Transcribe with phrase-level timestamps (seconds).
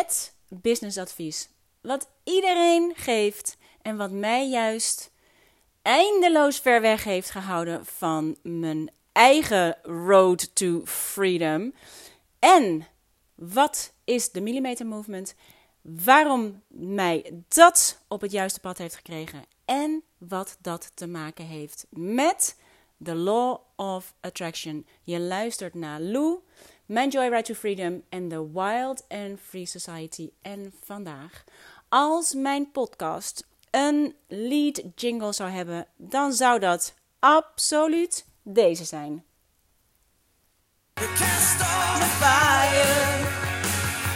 [0.00, 1.48] met businessadvies.
[1.80, 5.10] Wat iedereen geeft en wat mij juist
[5.82, 11.74] eindeloos ver weg heeft gehouden van mijn eigen road to freedom.
[12.38, 12.86] En
[13.34, 15.34] wat is de millimeter movement?
[15.80, 21.86] Waarom mij dat op het juiste pad heeft gekregen en wat dat te maken heeft
[21.90, 22.56] met
[22.96, 24.86] de Law of Attraction.
[25.02, 26.38] Je luistert naar Lou,
[26.90, 30.30] mijn Joyride to Freedom en de Wild and Free Society.
[30.42, 31.44] En vandaag,
[31.88, 39.24] als mijn podcast een lead jingle zou hebben, dan zou dat absoluut deze zijn.
[40.94, 43.28] You can't start a fire.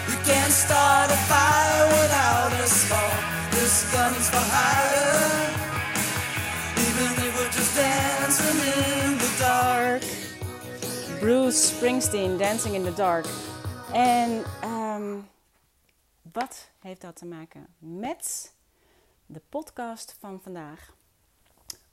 [0.07, 3.51] You can't start a fire without a spark.
[3.51, 4.94] This gun's for hire.
[11.25, 13.27] Bruce Springsteen, Dancing in the Dark.
[13.93, 15.29] En um,
[16.33, 18.55] wat heeft dat te maken met
[19.27, 20.95] de podcast van vandaag?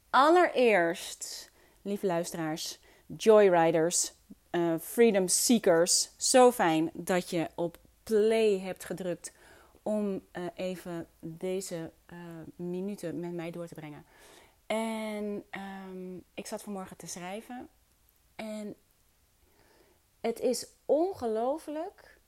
[0.09, 2.79] Allereerst, lieve luisteraars,
[3.17, 4.13] Joyriders,
[4.51, 6.09] uh, Freedom Seekers.
[6.17, 9.31] Zo fijn dat je op play hebt gedrukt
[9.83, 12.19] om uh, even deze uh,
[12.55, 14.05] minuten met mij door te brengen.
[14.65, 15.43] En
[15.91, 17.67] um, ik zat vanmorgen te schrijven
[18.35, 18.75] en
[20.21, 22.19] het is ongelooflijk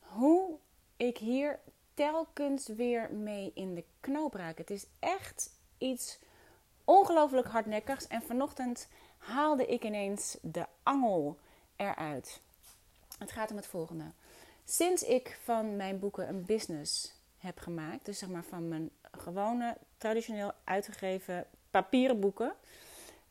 [0.00, 0.58] hoe
[0.96, 1.60] ik hier
[1.94, 4.58] telkens weer mee in de knoop raak.
[4.58, 6.18] Het is echt iets
[6.84, 8.06] ongelooflijk hardnekkigs.
[8.06, 11.38] En vanochtend haalde ik ineens de angel
[11.76, 12.40] eruit.
[13.18, 14.12] Het gaat om het volgende.
[14.64, 19.76] Sinds ik van mijn boeken een business heb gemaakt, dus zeg maar van mijn gewone,
[19.98, 22.54] traditioneel uitgegeven papieren boeken,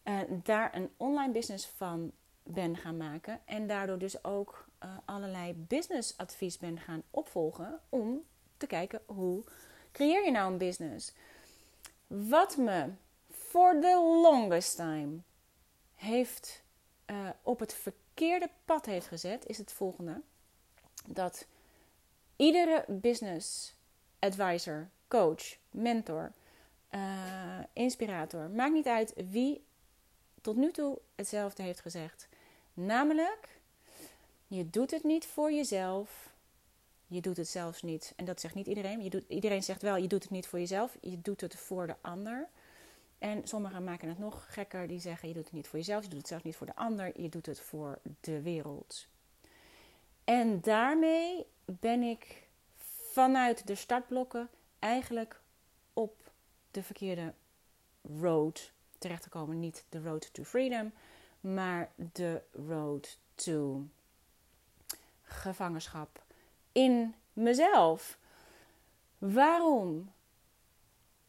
[0.04, 2.12] uh, daar een online business van
[2.44, 3.42] ben gaan maken.
[3.46, 8.24] En daardoor dus ook uh, allerlei businessadvies ben gaan opvolgen om
[8.58, 9.44] te kijken hoe
[9.92, 11.14] creëer je nou een business.
[12.08, 12.90] Wat me
[13.30, 15.18] voor the longest time
[15.96, 16.64] heeft
[17.06, 20.22] uh, op het verkeerde pad heeft gezet, is het volgende.
[21.08, 21.48] Dat
[22.36, 23.76] iedere business
[24.20, 26.32] advisor, coach, mentor,
[26.92, 29.64] uh, inspirator, maakt niet uit wie
[30.42, 32.28] tot nu toe hetzelfde heeft gezegd.
[32.74, 33.60] Namelijk,
[34.48, 36.32] je doet het niet voor jezelf.
[37.08, 39.04] Je doet het zelfs niet, en dat zegt niet iedereen.
[39.04, 40.98] Je doet, iedereen zegt wel, je doet het niet voor jezelf.
[41.02, 42.48] Je doet het voor de ander.
[43.18, 44.88] En sommigen maken het nog gekker.
[44.88, 46.04] Die zeggen, je doet het niet voor jezelf.
[46.04, 47.22] Je doet het zelfs niet voor de ander.
[47.22, 49.08] Je doet het voor de wereld.
[50.24, 52.48] En daarmee ben ik
[53.12, 55.40] vanuit de startblokken eigenlijk
[55.94, 56.32] op
[56.72, 57.34] de verkeerde
[58.20, 59.40] road terecht te.
[59.48, 60.92] Niet de road to freedom,
[61.44, 63.88] maar de road to
[65.22, 66.24] gevangenschap
[66.72, 68.18] in mezelf.
[69.18, 70.12] Waarom?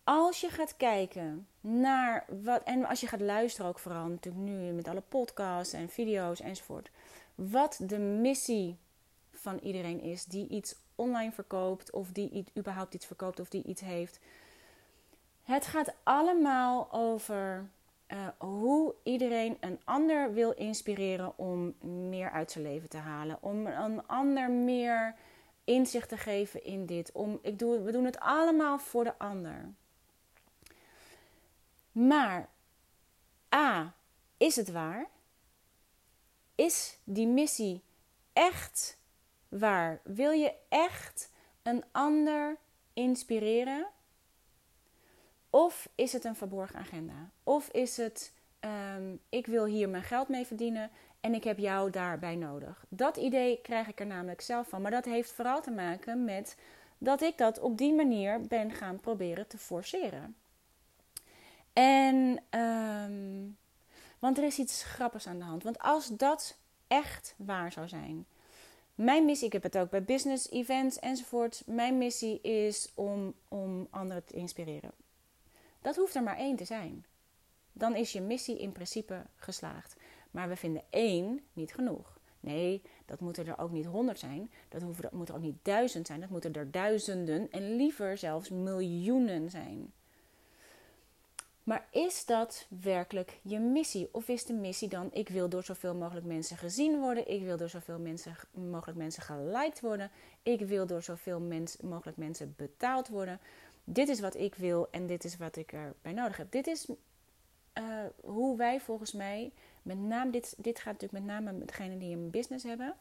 [0.04, 4.72] Als je gaat kijken naar wat, en als je gaat luisteren ook vooral natuurlijk nu
[4.72, 6.90] met alle podcasts en video's enzovoort,
[7.34, 8.76] wat de missie
[9.30, 13.80] van iedereen is die iets online verkoopt of die überhaupt iets verkoopt of die iets
[13.80, 14.18] heeft.
[15.42, 17.68] Het gaat allemaal over
[18.08, 21.74] uh, hoe iedereen een ander wil inspireren om
[22.08, 23.38] meer uit zijn leven te halen.
[23.40, 25.14] Om een ander meer
[25.64, 27.12] inzicht te geven in dit.
[27.12, 29.72] Om, ik doe, we doen het allemaal voor de ander.
[31.92, 32.48] Maar
[33.54, 33.94] A,
[34.36, 35.08] is het waar?
[36.54, 37.82] Is die missie
[38.32, 38.98] echt
[39.48, 40.00] waar?
[40.04, 41.30] Wil je echt
[41.62, 42.58] een ander
[42.92, 43.86] inspireren?
[45.54, 47.30] Of is het een verborgen agenda?
[47.42, 48.32] Of is het,
[48.96, 52.84] um, ik wil hier mijn geld mee verdienen en ik heb jou daarbij nodig?
[52.88, 54.82] Dat idee krijg ik er namelijk zelf van.
[54.82, 56.56] Maar dat heeft vooral te maken met
[56.98, 60.36] dat ik dat op die manier ben gaan proberen te forceren.
[61.72, 63.56] En, um,
[64.18, 65.62] want er is iets grappigs aan de hand.
[65.62, 68.26] Want als dat echt waar zou zijn.
[68.94, 71.62] Mijn missie, ik heb het ook bij business, events enzovoort.
[71.66, 75.03] Mijn missie is om, om anderen te inspireren.
[75.84, 77.04] Dat hoeft er maar één te zijn.
[77.72, 79.96] Dan is je missie in principe geslaagd.
[80.30, 82.18] Maar we vinden één niet genoeg.
[82.40, 84.50] Nee, dat moeten er ook niet honderd zijn.
[84.68, 86.20] Dat, hoeven, dat moet er ook niet duizend zijn.
[86.20, 89.92] Dat moeten er duizenden en liever zelfs miljoenen zijn.
[91.62, 94.08] Maar is dat werkelijk je missie?
[94.12, 97.56] Of is de missie dan: ik wil door zoveel mogelijk mensen gezien worden, ik wil
[97.56, 100.10] door zoveel mensen, mogelijk mensen geliked worden,
[100.42, 101.40] ik wil door zoveel
[101.82, 103.40] mogelijk mensen betaald worden?
[103.84, 106.50] Dit is wat ik wil en dit is wat ik erbij nodig heb.
[106.50, 106.86] Dit is
[107.74, 109.52] uh, hoe wij volgens mij,
[109.82, 112.94] met name, dit, dit gaat natuurlijk met name degenen die een business hebben,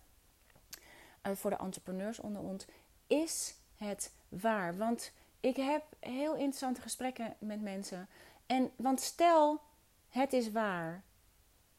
[1.27, 2.65] uh, voor de entrepreneurs onder ons,
[3.07, 4.77] is het waar?
[4.77, 8.07] Want ik heb heel interessante gesprekken met mensen.
[8.45, 9.61] En, want stel,
[10.09, 11.03] het is waar.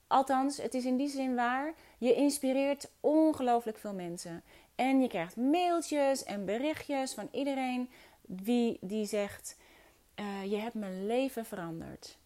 [0.07, 1.75] Althans, het is in die zin waar.
[1.99, 4.43] Je inspireert ongelooflijk veel mensen.
[4.75, 7.91] En je krijgt mailtjes en berichtjes van iedereen
[8.27, 9.57] wie die zegt:
[10.21, 12.19] uh, Je hebt mijn leven veranderd.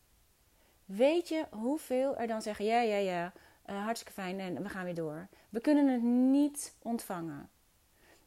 [0.85, 3.33] Weet je hoeveel er dan zeggen: Ja, ja, ja,
[3.71, 5.29] uh, hartstikke fijn en we gaan weer door.
[5.49, 7.49] We kunnen het niet ontvangen.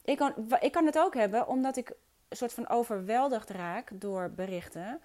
[0.03, 1.89] Ik kan, ik kan het ook hebben omdat ik
[2.27, 4.99] een soort van overweldigd raak door berichten.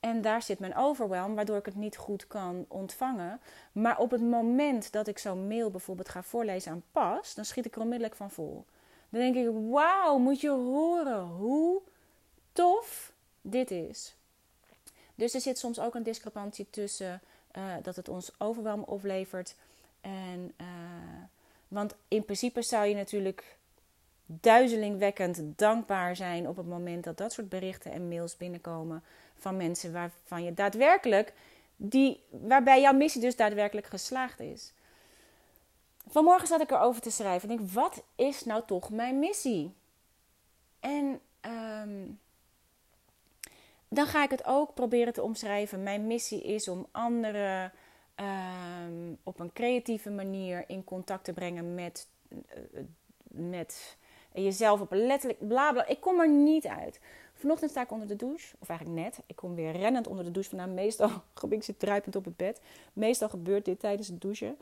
[0.00, 3.40] En daar zit mijn overwhelm, waardoor ik het niet goed kan ontvangen.
[3.72, 7.66] Maar op het moment dat ik zo'n mail bijvoorbeeld ga voorlezen aan pas, dan schiet
[7.66, 8.64] ik er onmiddellijk van vol.
[9.08, 11.82] Dan denk ik: Wauw, moet je horen hoe
[12.60, 14.14] tof dit is.
[15.14, 17.20] Dus er zit soms ook een discrepantie tussen
[17.56, 19.54] uh, dat het ons overwelm oplevert.
[20.00, 20.66] En, uh,
[21.68, 23.56] want in principe zou je natuurlijk
[24.26, 29.02] duizelingwekkend dankbaar zijn op het moment dat dat soort berichten en mails binnenkomen
[29.38, 31.32] van mensen waarvan je daadwerkelijk
[31.76, 34.72] die, waarbij jouw missie dus daadwerkelijk geslaagd is.
[36.08, 39.74] Vanmorgen zat ik erover te schrijven en denk, wat is nou toch mijn missie?
[40.80, 42.18] En um,
[43.92, 45.82] dan ga ik het ook proberen te omschrijven.
[45.82, 47.72] Mijn missie is om anderen
[48.16, 52.38] um, op een creatieve manier in contact te brengen met, uh,
[53.22, 53.96] met
[54.34, 55.86] jezelf op een letterlijk bla bla.
[55.86, 57.00] Ik kom er niet uit.
[57.34, 59.18] Vanochtend sta ik onder de douche, of eigenlijk net.
[59.26, 60.74] Ik kom weer rennend onder de douche vandaan.
[60.74, 61.10] Meestal,
[61.48, 62.60] ik zit druipend op het bed.
[62.92, 64.56] Meestal gebeurt dit tijdens het douchen.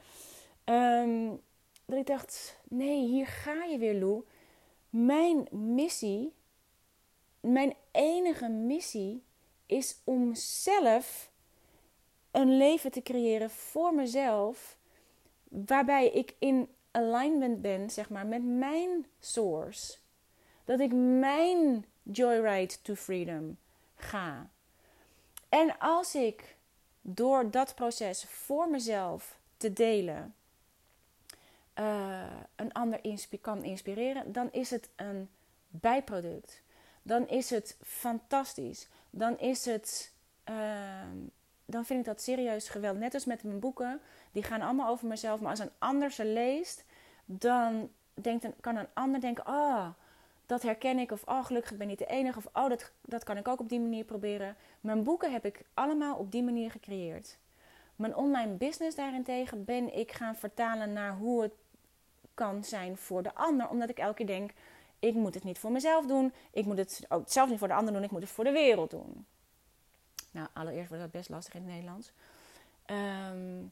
[0.65, 1.41] Um,
[1.85, 4.25] dat ik dacht, nee, hier ga je weer, Lou.
[4.91, 6.33] Mijn missie
[7.41, 9.23] mijn enige missie
[9.67, 11.31] is om zelf
[12.31, 14.77] een leven te creëren voor mezelf,
[15.49, 19.97] waarbij ik in alignment ben, zeg maar, met mijn source.
[20.65, 23.57] Dat ik mijn joyride to freedom
[23.95, 24.51] ga.
[25.49, 26.57] En als ik
[27.01, 30.35] door dat proces voor mezelf te delen
[31.79, 32.27] uh,
[32.57, 33.01] een ander
[33.41, 35.29] kan inspireren, dan is het een
[35.69, 36.63] bijproduct
[37.09, 38.89] dan is het fantastisch.
[39.11, 40.13] Dan is het.
[40.45, 41.17] Ehm,
[41.65, 43.01] dan vind ik dat serieus geweldig.
[43.01, 44.01] Net als met mijn boeken,
[44.33, 45.41] die gaan allemaal over mezelf.
[45.41, 46.85] Maar als een ander ze leest,
[47.25, 49.89] dan denkt een, kan een ander denken: Oh,
[50.47, 51.11] dat herken ik.
[51.11, 52.39] Of oh, gelukkig ben ik niet de enige.
[52.39, 54.57] Of oh, dat, dat kan ik ook op die manier proberen.
[54.81, 57.39] Mijn boeken heb ik allemaal op die manier gecreëerd.
[57.97, 61.53] Mijn online business daarentegen ben ik gaan vertalen naar hoe het
[62.35, 63.69] kan zijn voor de ander.
[63.69, 64.51] Omdat ik elke keer denk
[64.99, 66.33] ik moet het niet voor mezelf doen.
[66.51, 68.05] Ik moet het ook zelf niet voor de ander doen.
[68.05, 69.27] Ik moet het voor de wereld doen.
[70.31, 72.13] Nou, allereerst wordt dat best lastig in het Nederlands.
[72.85, 73.65] Ehm,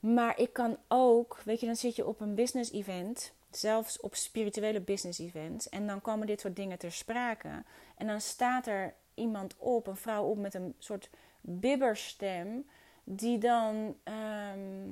[0.00, 4.14] maar ik kan ook, weet je, dan zit je op een business event, zelfs op
[4.14, 7.62] spirituele business events, en dan komen dit soort dingen ter sprake.
[7.96, 11.10] En dan staat er iemand op, een vrouw op met een soort
[11.40, 12.66] bibberstem,
[13.04, 14.88] die dan ehm,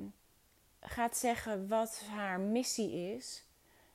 [0.80, 3.44] gaat zeggen wat haar missie is,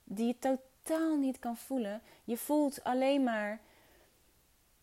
[0.04, 2.02] die totaal totaal niet kan voelen.
[2.24, 3.60] Je voelt alleen maar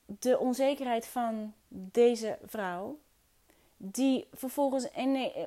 [0.06, 2.98] de onzekerheid van deze vrouw.
[3.76, 4.88] Die vervolgens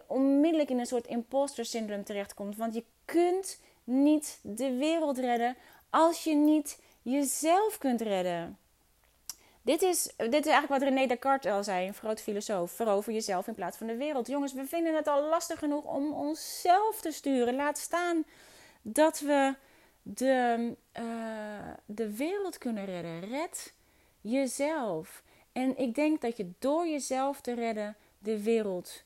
[0.07, 2.57] onmiddellijk in een soort imposter syndroom terechtkomt.
[2.57, 5.55] Want je kunt niet de wereld redden
[5.89, 8.57] als je niet jezelf kunt redden.
[9.61, 12.71] Dit is, dit is eigenlijk wat René Descartes al zei, een groot filosoof.
[12.71, 14.27] Verover jezelf in plaats van de wereld.
[14.27, 17.55] Jongens, we vinden het al lastig genoeg om onszelf te sturen.
[17.55, 18.23] Laat staan
[18.81, 19.53] dat we
[20.01, 23.19] de, uh, de wereld kunnen redden.
[23.19, 23.73] Red
[24.21, 25.23] jezelf.
[25.51, 29.03] En ik denk dat je door jezelf te redden de wereld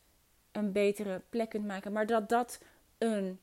[0.52, 1.92] een betere plek kunt maken.
[1.92, 2.60] Maar dat dat
[2.98, 3.40] een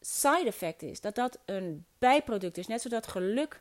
[0.00, 1.00] side effect is.
[1.00, 2.66] Dat dat een bijproduct is.
[2.66, 3.60] Net zoals geluk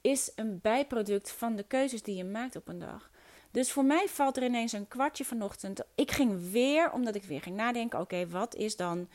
[0.00, 3.10] is een bijproduct van de keuzes die je maakt op een dag.
[3.50, 5.80] Dus voor mij valt er ineens een kwartje vanochtend.
[5.94, 9.08] Ik ging weer, omdat ik weer ging nadenken: oké, wat is dan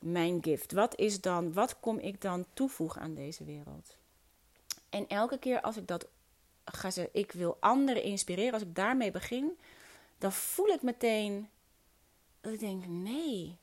[0.00, 0.72] mijn gift?
[0.72, 3.96] Wat is dan, wat kom ik dan toevoegen aan deze wereld?
[4.88, 6.06] En elke keer als ik dat
[6.64, 9.58] ga zeggen, ik wil anderen inspireren, als ik daarmee begin,
[10.18, 11.48] dan voel ik meteen
[12.40, 13.56] dat ik denk: nee,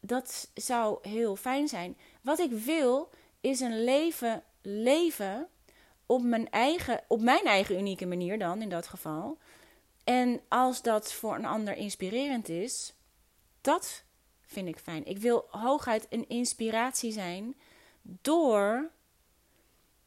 [0.00, 1.96] dat zou heel fijn zijn.
[2.20, 3.10] Wat ik wil
[3.40, 5.48] is een leven leven
[6.06, 9.38] op mijn eigen, op mijn eigen unieke manier dan in dat geval.
[10.04, 12.94] En als dat voor een ander inspirerend is,
[13.60, 14.04] dat
[14.46, 15.04] vind ik fijn.
[15.04, 17.54] Ik wil hooguit een inspiratie zijn
[18.02, 18.90] door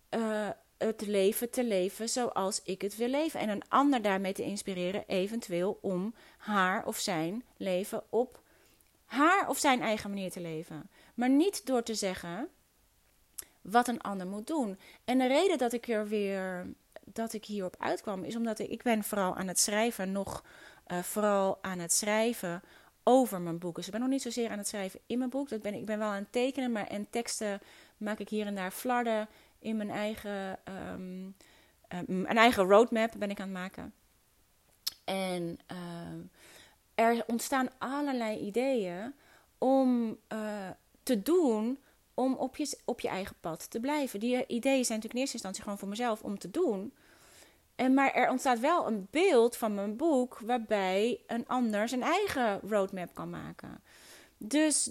[0.09, 3.39] uh, het leven te leven zoals ik het wil leven.
[3.39, 8.41] En een ander daarmee te inspireren, eventueel om haar of zijn leven op
[9.05, 10.89] haar of zijn eigen manier te leven.
[11.13, 12.49] Maar niet door te zeggen:
[13.61, 14.79] wat een ander moet doen.
[15.05, 16.67] En de reden dat ik er weer
[17.13, 20.43] dat ik hierop uitkwam, is omdat ik, ik ben vooral aan het schrijven, nog
[20.87, 22.63] uh, vooral aan het schrijven
[23.09, 23.75] over mijn boek.
[23.75, 25.49] Dus ik ben nog niet zozeer aan het schrijven in mijn boek.
[25.49, 27.59] Dat ben, ik ben wel aan het tekenen, maar en teksten
[27.97, 29.27] maak ik hier en daar flarden
[29.59, 30.59] in mijn eigen,
[30.93, 31.35] um,
[31.89, 33.93] um, een eigen roadmap ben ik aan het maken.
[35.03, 39.13] En uh, er ontstaan allerlei ideeën
[39.57, 40.69] om uh,
[41.03, 41.79] te doen
[42.13, 44.19] om op je, op je eigen pad te blijven.
[44.19, 46.93] Die ideeën zijn natuurlijk in eerste instantie gewoon voor mezelf om te doen.
[47.79, 52.59] En, maar er ontstaat wel een beeld van mijn boek waarbij een ander zijn eigen
[52.59, 53.81] roadmap kan maken.
[54.37, 54.89] Dus,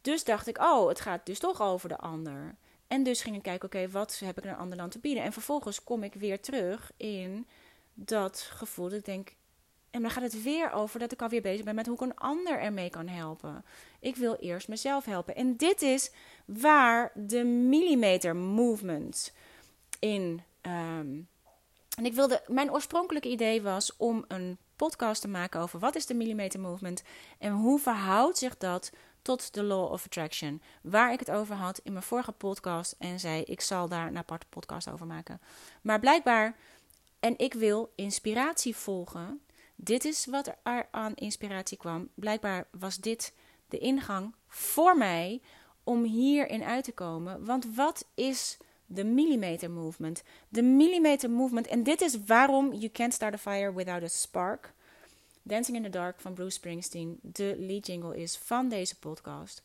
[0.00, 2.56] dus dacht ik, oh, het gaat dus toch over de ander.
[2.86, 5.22] En dus ging ik kijken, oké, wat heb ik een ander dan te bieden?
[5.22, 7.46] En vervolgens kom ik weer terug in
[7.94, 9.34] dat gevoel dat ik denk,
[9.90, 12.16] en dan gaat het weer over dat ik alweer bezig ben met hoe ik een
[12.16, 13.64] ander ermee kan helpen.
[14.00, 15.36] Ik wil eerst mezelf helpen.
[15.36, 16.10] En dit is
[16.44, 19.32] waar de millimeter movement
[19.98, 20.42] in.
[20.62, 21.30] Um,
[21.96, 26.06] en ik wilde, mijn oorspronkelijke idee was om een podcast te maken over wat is
[26.06, 27.02] de millimeter movement
[27.38, 28.90] en hoe verhoudt zich dat
[29.22, 30.62] tot de law of attraction.
[30.82, 34.18] Waar ik het over had in mijn vorige podcast en zei ik zal daar een
[34.18, 35.40] aparte podcast over maken.
[35.82, 36.56] Maar blijkbaar,
[37.20, 39.40] en ik wil inspiratie volgen
[39.84, 42.08] dit is wat er aan inspiratie kwam.
[42.14, 43.34] Blijkbaar was dit
[43.68, 45.40] de ingang voor mij
[45.84, 47.44] om hierin uit te komen.
[47.44, 48.58] Want wat is
[48.94, 50.22] de millimeter movement?
[50.48, 54.72] De millimeter movement, en dit is waarom You Can't Start a Fire Without a Spark.
[55.42, 59.62] Dancing in the Dark van Bruce Springsteen, de lead jingle is van deze podcast.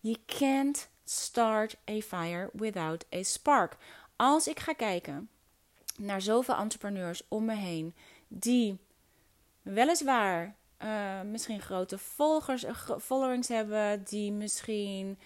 [0.00, 3.76] You can't start a fire without a spark.
[4.16, 5.28] Als ik ga kijken
[5.96, 7.94] naar zoveel entrepreneurs om me heen
[8.28, 8.78] die
[9.62, 10.54] weliswaar
[10.84, 15.18] uh, misschien grote volgers, uh, followings hebben, die misschien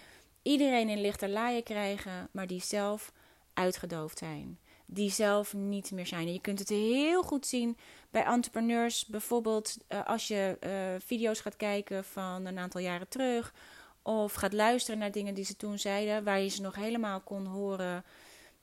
[0.43, 3.13] iedereen in lichterlaaien krijgen, maar die zelf
[3.55, 4.59] uitgedoofd zijn.
[4.87, 6.27] Die zelf niet meer zijn.
[6.27, 7.77] En je kunt het heel goed zien
[8.11, 9.07] bij entrepreneurs.
[9.07, 10.57] Bijvoorbeeld uh, als je
[11.05, 13.55] video's gaat kijken van een aantal jaren terug.
[14.03, 16.25] Of gaat luisteren naar dingen die ze toen zeiden.
[16.25, 18.05] Waar je ze nog helemaal kon horen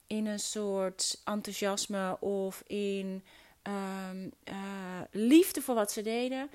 [0.08, 3.24] in een soort enthousiasme of in
[3.64, 6.50] um, uh, liefde voor wat ze deden.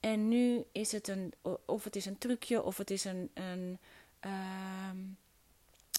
[0.00, 1.32] En nu is het een,
[1.66, 3.78] of het is een trucje, of het is een, een
[4.20, 5.16] um,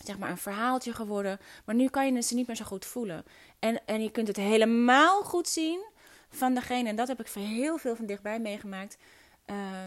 [0.05, 1.39] zeg maar een verhaaltje geworden.
[1.65, 3.23] Maar nu kan je ze niet meer zo goed voelen.
[3.59, 5.85] En, en je kunt het helemaal goed zien
[6.29, 8.97] van degene, en dat heb ik heel veel van dichtbij meegemaakt.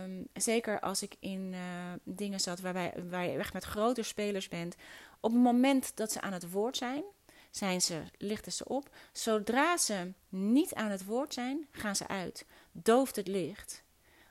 [0.04, 1.60] Um, zeker als ik in uh,
[2.02, 4.76] dingen zat waarbij, waar je echt met grote spelers bent.
[5.20, 7.02] Op het moment dat ze aan het woord zijn,
[7.50, 8.88] zijn ze, lichten ze op.
[9.12, 12.46] Zodra ze niet aan het woord zijn, gaan ze uit.
[12.72, 13.82] Dooft het licht.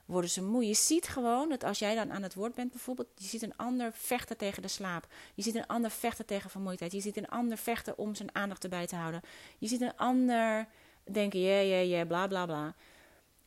[0.04, 0.66] Worden ze moe.
[0.66, 3.56] Je ziet gewoon dat als jij dan aan het woord bent, bijvoorbeeld, je ziet een
[3.56, 5.06] ander vechten tegen de slaap.
[5.34, 6.92] Je ziet een ander vechten tegen vermoeidheid.
[6.92, 9.22] Je ziet een ander vechten om zijn aandacht erbij te houden.
[9.58, 10.68] Je ziet een ander
[11.04, 12.74] denken, ja, ja, ja, bla, bla, bla.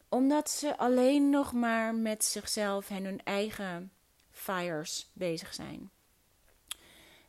[0.10, 3.92] Omdat ze alleen nog maar met zichzelf en hun eigen
[4.32, 5.90] fires bezig zijn.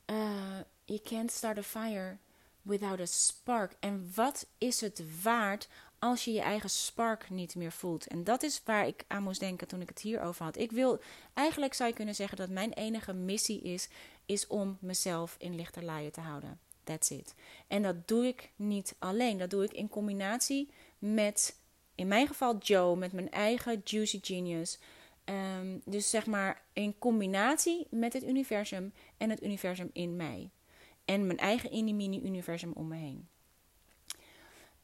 [0.07, 2.17] Uh, you can't start a fire
[2.63, 3.77] without a spark.
[3.81, 8.07] En wat is het waard als je je eigen spark niet meer voelt?
[8.07, 10.59] En dat is waar ik aan moest denken toen ik het hierover had.
[10.59, 11.01] Ik wil,
[11.35, 13.89] eigenlijk zou je kunnen zeggen dat mijn enige missie is,
[14.27, 16.61] is om mezelf in lichterlaaien te houden.
[16.85, 17.35] That's it.
[17.67, 19.39] En dat doe ik niet alleen.
[19.39, 21.61] Dat doe ik in combinatie met,
[21.95, 24.79] in mijn geval Joe, met mijn eigen Juicy Genius.
[25.25, 30.51] Um, dus zeg maar in combinatie met het universum en het universum in mij
[31.09, 33.29] en mijn eigen mini-universum om me heen.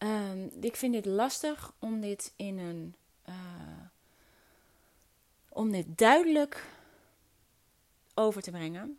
[0.04, 2.94] Um, ik vind dit lastig om dit in een.
[3.28, 3.34] Uh,
[5.48, 6.64] om dit duidelijk
[8.14, 8.98] over te brengen.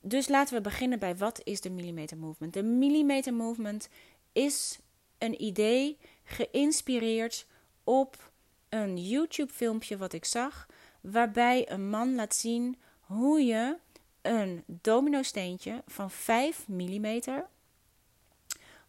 [0.00, 2.52] Dus laten we beginnen bij wat is de millimeter movement.
[2.52, 3.88] De millimeter movement
[4.32, 4.78] is
[5.18, 7.46] een idee geïnspireerd
[7.84, 8.30] op
[8.68, 10.66] een YouTube filmpje wat ik zag,
[11.00, 13.76] waarbij een man laat zien hoe je
[14.22, 17.20] een domino-steentje van 5 mm.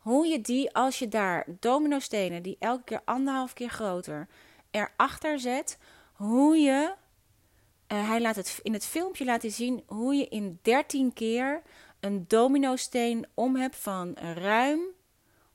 [0.02, 4.28] Hoe je die, als je daar domino-stenen die elke keer anderhalf keer groter
[4.72, 5.78] erachter zet,
[6.14, 6.94] hoe je.
[7.88, 11.62] Uh, hij laat het in het filmpje laten zien hoe je in 13 keer
[12.00, 14.82] een domino-steen om hebt van ruim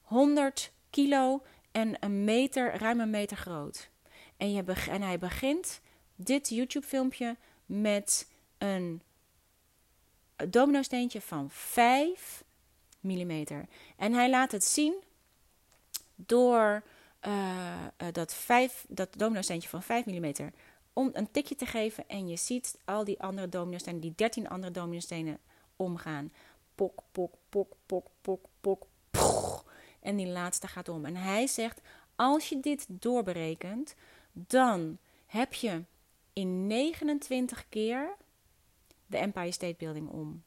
[0.00, 3.90] 100 kilo en een meter, ruim een meter groot.
[4.36, 5.80] En, je en hij begint
[6.16, 7.36] dit YouTube-filmpje
[7.66, 9.02] met een
[10.48, 12.44] domino-steentje van 5
[13.06, 13.68] mm.
[13.96, 14.94] En hij laat het zien
[16.14, 16.82] door
[17.26, 20.32] uh, dat, 5, dat domino-steentje van 5 mm
[20.92, 22.08] om een tikje te geven.
[22.08, 25.38] En je ziet al die andere domino-stenen, die 13 andere domino-stenen
[25.76, 26.32] omgaan.
[26.75, 29.64] pok, pok, pok, pok, pok, pok, pok.
[30.00, 31.04] En die laatste gaat om.
[31.04, 31.80] En hij zegt,
[32.16, 33.94] als je dit doorberekent,
[34.32, 35.82] dan heb je
[36.32, 38.16] in 29 keer
[39.06, 40.42] de Empire State Building om.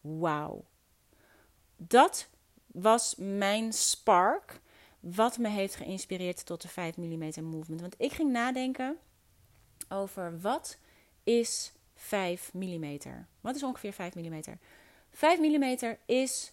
[0.00, 0.64] Wauw.
[1.82, 2.28] Dat
[2.66, 4.60] was mijn spark.
[5.00, 7.80] Wat me heeft geïnspireerd tot de 5 mm movement.
[7.80, 8.98] Want ik ging nadenken
[9.88, 10.78] over wat
[11.24, 12.98] is 5 mm.
[13.40, 14.42] Wat is ongeveer 5 mm?
[15.10, 16.52] 5 mm is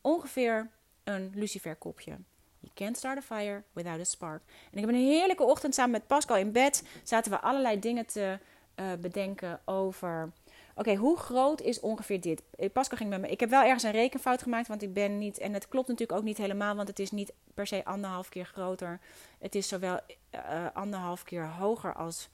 [0.00, 0.70] ongeveer
[1.04, 2.18] een luciferkopje.
[2.60, 4.42] You can't start a fire without a spark.
[4.70, 6.82] En ik heb een heerlijke ochtend samen met Pascal in bed.
[7.02, 8.38] Zaten we allerlei dingen te
[8.76, 10.32] uh, bedenken over
[10.78, 12.42] Oké, hoe groot is ongeveer dit?
[12.58, 13.28] Eh, Pascal ging met me.
[13.28, 15.38] Ik heb wel ergens een rekenfout gemaakt, want ik ben niet.
[15.38, 18.44] En het klopt natuurlijk ook niet helemaal, want het is niet per se anderhalf keer
[18.44, 19.00] groter.
[19.38, 20.00] Het is zowel
[20.34, 22.28] uh, anderhalf keer hoger als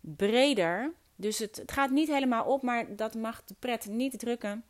[0.00, 0.92] breder.
[1.16, 4.64] Dus het, het, gaat niet helemaal op, maar dat mag de pret niet drukken.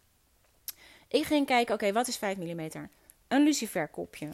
[1.09, 2.71] Ik ging kijken, oké, wat is 5 mm?
[3.29, 4.31] Een luciferkopje.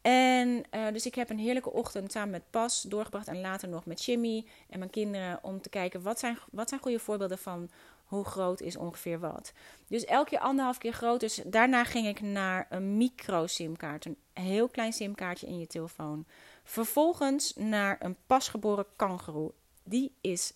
[0.00, 3.86] En uh, dus ik heb een heerlijke ochtend samen met Pas doorgebracht en later nog
[3.86, 7.70] met Jimmy en mijn kinderen om te kijken wat zijn, wat zijn goede voorbeelden van
[8.06, 9.52] hoe groot is ongeveer wat.
[9.86, 11.20] Dus elke keer anderhalf keer groot.
[11.20, 14.04] Dus daarna ging ik naar een micro-simkaart.
[14.04, 16.26] Een heel klein simkaartje in je telefoon.
[16.64, 19.52] Vervolgens naar een pasgeboren kangeroe.
[19.82, 20.52] Die is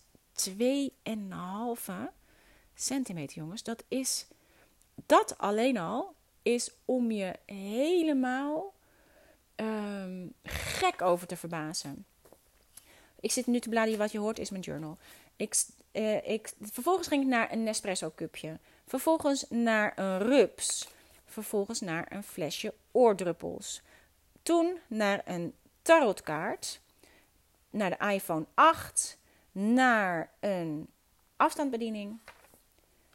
[0.49, 0.53] 2,5
[2.73, 3.63] centimeter, jongens.
[3.63, 4.27] Dat is...
[5.05, 8.73] Dat alleen al is om je helemaal
[9.55, 12.05] um, gek over te verbazen.
[13.21, 13.99] Ik zit nu te bladeren.
[13.99, 14.97] Wat je hoort is mijn journal.
[15.35, 15.55] Ik
[15.91, 18.59] uh, ik, vervolgens ging ik naar een Nespresso cupje.
[18.85, 20.87] Vervolgens naar een rups.
[21.25, 23.81] Vervolgens naar een flesje oordruppels.
[24.43, 26.81] Toen naar een tarotkaart.
[27.69, 29.17] Naar de iPhone 8.
[29.51, 30.87] Naar een
[31.35, 32.19] afstandsbediening.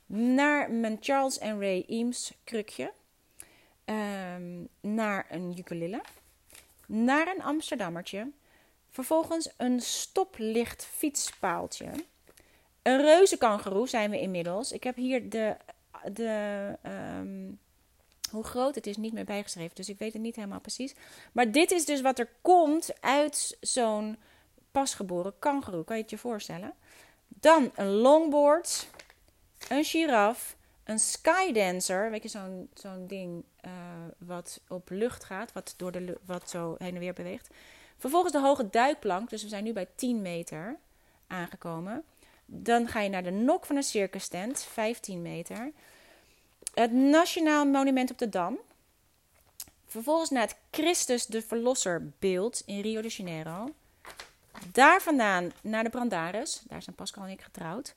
[0.07, 2.93] Naar mijn Charles en Ray Eames krukje.
[3.85, 6.01] Um, naar een ukulele.
[6.87, 8.31] Naar een Amsterdammertje.
[8.97, 11.91] Vervolgens een stoplicht fietspaaltje
[12.83, 14.73] een reuzenkangeroe zijn we inmiddels.
[14.73, 15.57] Ik heb hier de,
[16.13, 17.51] de ehm,
[18.31, 20.95] hoe groot het is niet meer bijgeschreven, dus ik weet het niet helemaal precies.
[21.33, 24.17] Maar dit is dus wat er komt uit zo'n
[24.71, 25.85] pasgeboren kangeroe.
[25.85, 26.75] Kan je het je voorstellen?
[27.29, 28.87] Dan een longboard,
[29.69, 33.73] een giraf, een skydancer, weet je, zo'n zo'n ding uh,
[34.19, 37.49] wat op lucht gaat, wat, door de, wat zo heen en weer beweegt.
[37.99, 40.77] Vervolgens de hoge duikplank, dus we zijn nu bij 10 meter
[41.27, 42.05] aangekomen.
[42.47, 45.73] Dan ga je naar de nok van een circus tent, 15 meter.
[46.75, 48.59] Het Nationaal Monument op de Dam.
[49.87, 53.69] Vervolgens naar het Christus de Verlosser beeld in Rio de Janeiro.
[54.73, 56.63] Daar vandaan naar de Brandaris.
[56.69, 57.95] Daar zijn Pascal en ik getrouwd.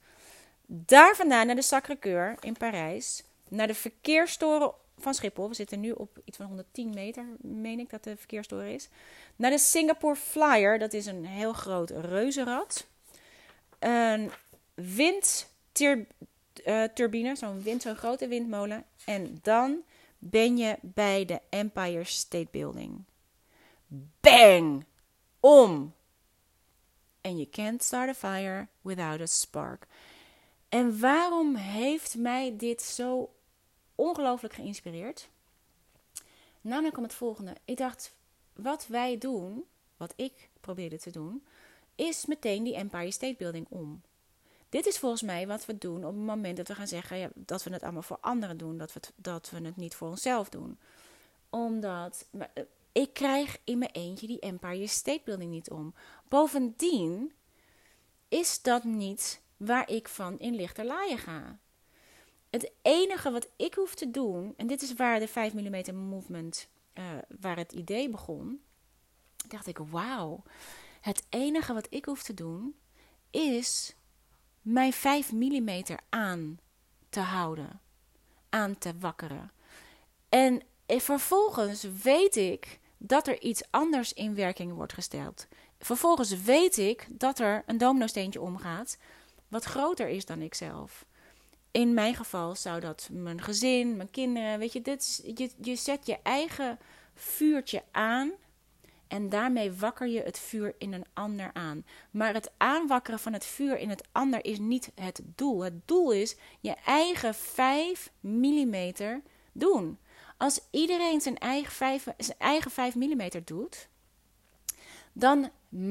[0.66, 3.24] Daar vandaan naar de Sacré-Cœur in Parijs.
[3.48, 5.50] Naar de verkeerstoren van Schiphol.
[5.50, 8.90] We zitten nu op iets van 110 meter, meen ik dat de verkeerstoren is.
[9.36, 10.80] Naar de Singapore Flyer.
[10.80, 12.88] Dat is een heel groot reuzenrad
[13.80, 14.32] een
[14.74, 18.86] windturbine, zo'n wind, zo'n grote windmolen.
[19.06, 19.78] En dan
[20.18, 23.04] ben je bij de Empire State Building.
[24.20, 24.86] Bang!
[25.40, 25.94] Om.
[27.22, 29.88] En you can't start a fire without a spark.
[30.70, 33.30] En waarom heeft mij dit zo
[34.00, 35.30] ongelooflijk geïnspireerd?
[36.62, 37.56] Namelijk om het volgende.
[37.66, 38.16] Ik dacht,
[38.54, 39.64] wat wij doen,
[39.98, 41.44] wat ik probeerde te doen,
[41.96, 44.02] is meteen die Empire State Building om.
[44.70, 47.30] Dit is volgens mij wat we doen op het moment dat we gaan zeggen ja,
[47.36, 50.10] dat we het allemaal voor anderen doen, dat we het, dat we het niet voor
[50.10, 50.80] onszelf doen.
[51.50, 55.94] Omdat eh, ik krijg in mijn eentje die Empire State Building niet om.
[56.28, 57.34] Bovendien
[58.28, 61.60] is dat niet waar ik van in lichterlaaien ga.
[62.50, 66.68] Het enige wat ik hoef te doen, en dit is waar de 5 mm movement,
[66.94, 67.06] uh,
[67.40, 68.62] waar het idee begon,
[69.48, 70.44] dacht ik, wauw.
[71.02, 72.76] Het enige wat ik hoef te doen
[73.30, 73.96] is
[74.62, 76.60] mijn 5 mm aan
[77.10, 77.82] te houden,
[78.50, 79.52] aan te wakkeren.
[80.30, 85.48] En vervolgens weet ik dat er iets anders in werking wordt gesteld.
[85.80, 88.98] Vervolgens weet ik dat er een domino-steentje omgaat
[89.48, 91.06] wat groter is dan ikzelf.
[91.72, 96.06] In mijn geval zou dat mijn gezin, mijn kinderen, weet je, dit, je, je zet
[96.06, 96.80] je eigen
[97.14, 98.32] vuurtje aan
[99.10, 101.86] en daarmee wakker je het vuur in een ander aan.
[102.12, 105.64] Maar het aanwakkeren van het vuur in het ander is niet het doel.
[105.64, 108.94] Het doel is je eigen 5 mm
[109.52, 109.98] doen.
[110.38, 113.88] Als iedereen zijn eigen 5, zijn eigen 5 mm doet,
[115.14, 115.50] dan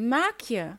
[0.08, 0.76] maak je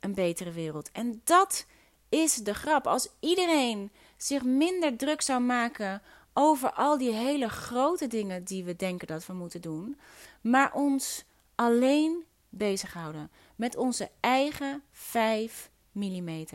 [0.00, 0.90] een betere wereld.
[0.92, 1.66] En dat
[2.08, 2.86] is de grap.
[2.86, 6.02] Als iedereen zich minder druk zou maken
[6.32, 9.98] over al die hele grote dingen die we denken dat we moeten doen,
[10.40, 16.46] maar ons alleen bezighouden met onze eigen 5 mm.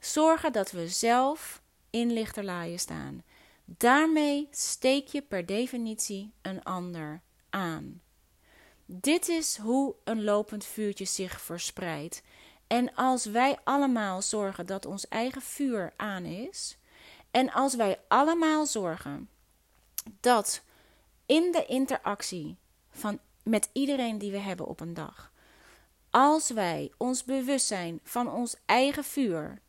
[0.00, 3.22] Zorgen dat we zelf in lichterlaaien staan.
[3.64, 7.20] Daarmee steek je per definitie een ander
[7.50, 8.00] aan.
[8.86, 12.22] Dit is hoe een lopend vuurtje zich verspreidt.
[12.72, 16.78] En als wij allemaal zorgen dat ons eigen vuur aan is,
[17.30, 19.28] en als wij allemaal zorgen
[20.20, 20.62] dat
[21.26, 22.56] in de interactie
[22.90, 25.32] van, met iedereen die we hebben op een dag,
[26.10, 29.60] als wij ons bewust zijn van ons eigen vuur,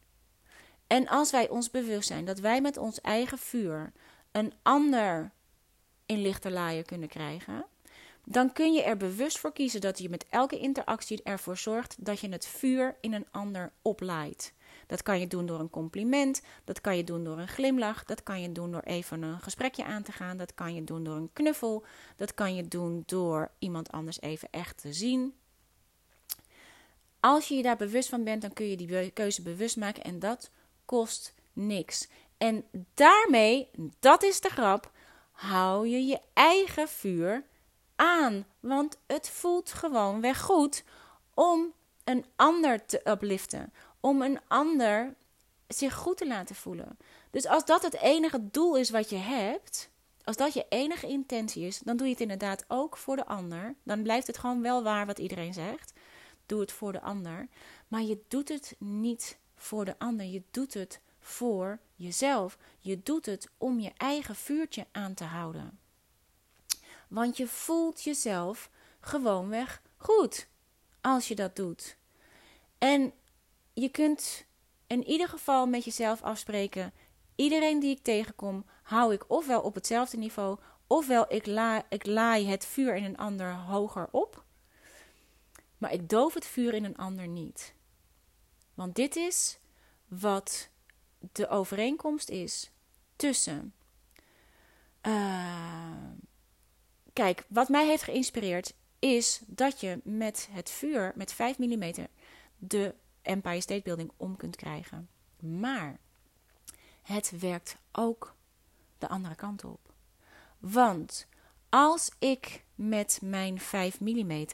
[0.87, 3.91] en als wij ons bewust zijn dat wij met ons eigen vuur
[4.31, 5.31] een ander
[6.05, 7.65] in lichterlaaien kunnen krijgen,
[8.25, 12.19] dan kun je er bewust voor kiezen dat je met elke interactie ervoor zorgt dat
[12.19, 14.53] je het vuur in een ander oplaait.
[14.87, 18.23] Dat kan je doen door een compliment, dat kan je doen door een glimlach, dat
[18.23, 21.15] kan je doen door even een gesprekje aan te gaan, dat kan je doen door
[21.15, 21.85] een knuffel,
[22.17, 25.33] dat kan je doen door iemand anders even echt te zien.
[27.19, 30.19] Als je je daar bewust van bent, dan kun je die keuze bewust maken en
[30.19, 30.51] dat
[30.85, 32.07] kost niks.
[32.37, 34.91] En daarmee, dat is de grap,
[35.31, 37.45] hou je je eigen vuur
[37.95, 38.45] aan.
[38.59, 40.83] Want het voelt gewoon weg goed
[41.33, 43.73] om een ander te upliften.
[43.99, 45.15] Om een ander
[45.67, 46.97] zich goed te laten voelen.
[47.31, 49.89] Dus als dat het enige doel is wat je hebt,
[50.23, 53.75] als dat je enige intentie is, dan doe je het inderdaad ook voor de ander.
[53.83, 55.93] Dan blijft het gewoon wel waar wat iedereen zegt.
[56.45, 57.47] Doe het voor de ander.
[57.87, 60.25] Maar je doet het niet voor de ander.
[60.25, 62.57] Je doet het voor jezelf.
[62.79, 65.79] Je doet het om je eigen vuurtje aan te houden.
[67.13, 70.47] Want je voelt jezelf gewoonweg goed
[71.01, 71.97] als je dat doet.
[72.77, 73.13] En
[73.73, 74.45] je kunt
[74.87, 76.93] in ieder geval met jezelf afspreken:
[77.35, 82.47] iedereen die ik tegenkom, hou ik ofwel op hetzelfde niveau, ofwel ik, la, ik laai
[82.47, 84.43] het vuur in een ander hoger op.
[85.77, 87.73] Maar ik doof het vuur in een ander niet.
[88.73, 89.59] Want dit is
[90.07, 90.69] wat
[91.31, 92.71] de overeenkomst is
[93.15, 93.73] tussen.
[95.01, 95.83] Uh,
[97.13, 101.93] kijk, wat mij heeft geïnspireerd is dat je met het vuur, met 5 mm,
[102.57, 105.09] de Empire State Building om kunt krijgen.
[105.39, 105.99] Maar
[107.01, 108.35] het werkt ook
[108.97, 109.93] de andere kant op.
[110.59, 111.27] Want
[111.69, 114.47] als ik met mijn 5 mm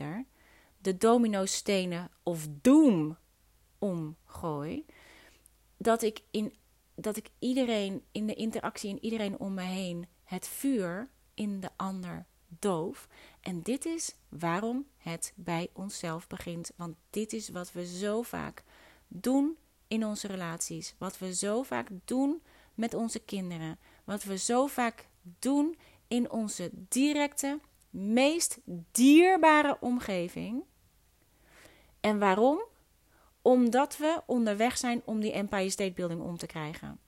[0.77, 3.17] de domino-stenen of doom
[3.77, 4.85] omgooi,
[5.77, 6.55] dat ik, in,
[6.95, 11.69] dat ik iedereen in de interactie in iedereen om me heen het vuur in de
[11.75, 12.25] ander
[12.59, 13.07] doof.
[13.41, 16.71] En dit is waarom het bij onszelf begint.
[16.75, 18.63] Want dit is wat we zo vaak
[19.07, 19.57] doen
[19.87, 20.95] in onze relaties.
[20.97, 22.41] Wat we zo vaak doen
[22.73, 23.79] met onze kinderen.
[24.03, 25.07] Wat we zo vaak
[25.39, 27.59] doen in onze directe,
[27.89, 28.57] meest
[28.91, 30.63] dierbare omgeving.
[31.99, 32.61] En waarom?
[33.41, 36.99] Omdat we onderweg zijn om die Empire State Building om te krijgen.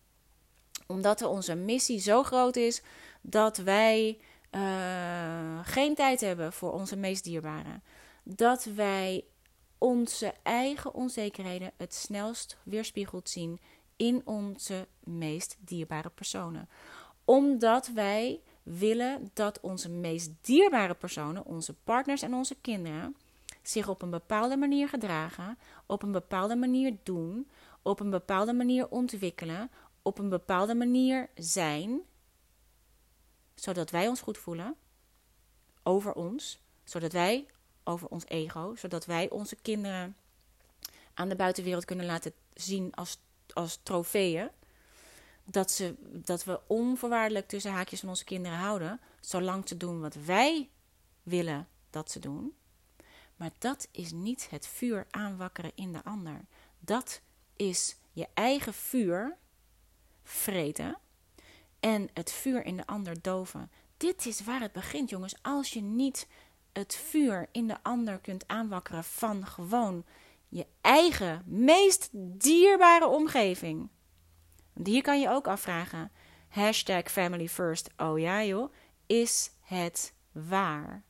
[0.88, 2.82] Omdat onze missie zo groot is
[3.22, 4.20] dat wij
[4.52, 7.82] uh, geen tijd hebben voor onze meest dierbare.
[8.24, 9.24] Dat wij
[9.78, 13.60] onze eigen onzekerheden het snelst weerspiegeld zien
[13.96, 16.70] in onze meest dierbare personen.
[17.26, 23.16] Omdat wij willen dat onze meest dierbare personen, onze partners en onze kinderen,
[23.62, 27.50] zich op een bepaalde manier gedragen, op een bepaalde manier doen,
[27.82, 32.02] op een bepaalde manier ontwikkelen, op een bepaalde manier zijn,
[33.62, 34.76] zodat wij ons goed voelen
[35.84, 37.46] over ons, zodat wij
[37.84, 40.16] over ons ego, zodat wij onze kinderen
[41.14, 43.18] aan de buitenwereld kunnen laten zien als,
[43.54, 44.50] als trofeeën.
[45.44, 50.16] Dat, ze, dat we onvoorwaardelijk tussen haakjes van onze kinderen houden, zolang ze doen wat
[50.16, 50.70] wij
[51.24, 52.56] willen dat ze doen.
[53.36, 56.46] Maar dat is niet het vuur aanwakkeren in de ander.
[56.80, 57.22] Dat
[57.56, 59.38] is je eigen vuur
[60.24, 60.98] vreten
[61.82, 63.72] en het vuur in de ander doven.
[63.98, 65.36] Dit is waar het begint, jongens.
[65.42, 66.28] Als je niet
[66.74, 70.06] het vuur in de ander kunt aanwakkeren van gewoon
[70.48, 73.90] je eigen, meest dierbare omgeving.
[74.74, 76.12] Want hier kan je ook afvragen.
[76.48, 77.90] Hashtag family first.
[77.98, 78.74] Oh ja joh.
[79.06, 81.04] Is het waar?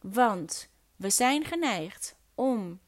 [0.00, 2.80] Want we zijn geneigd om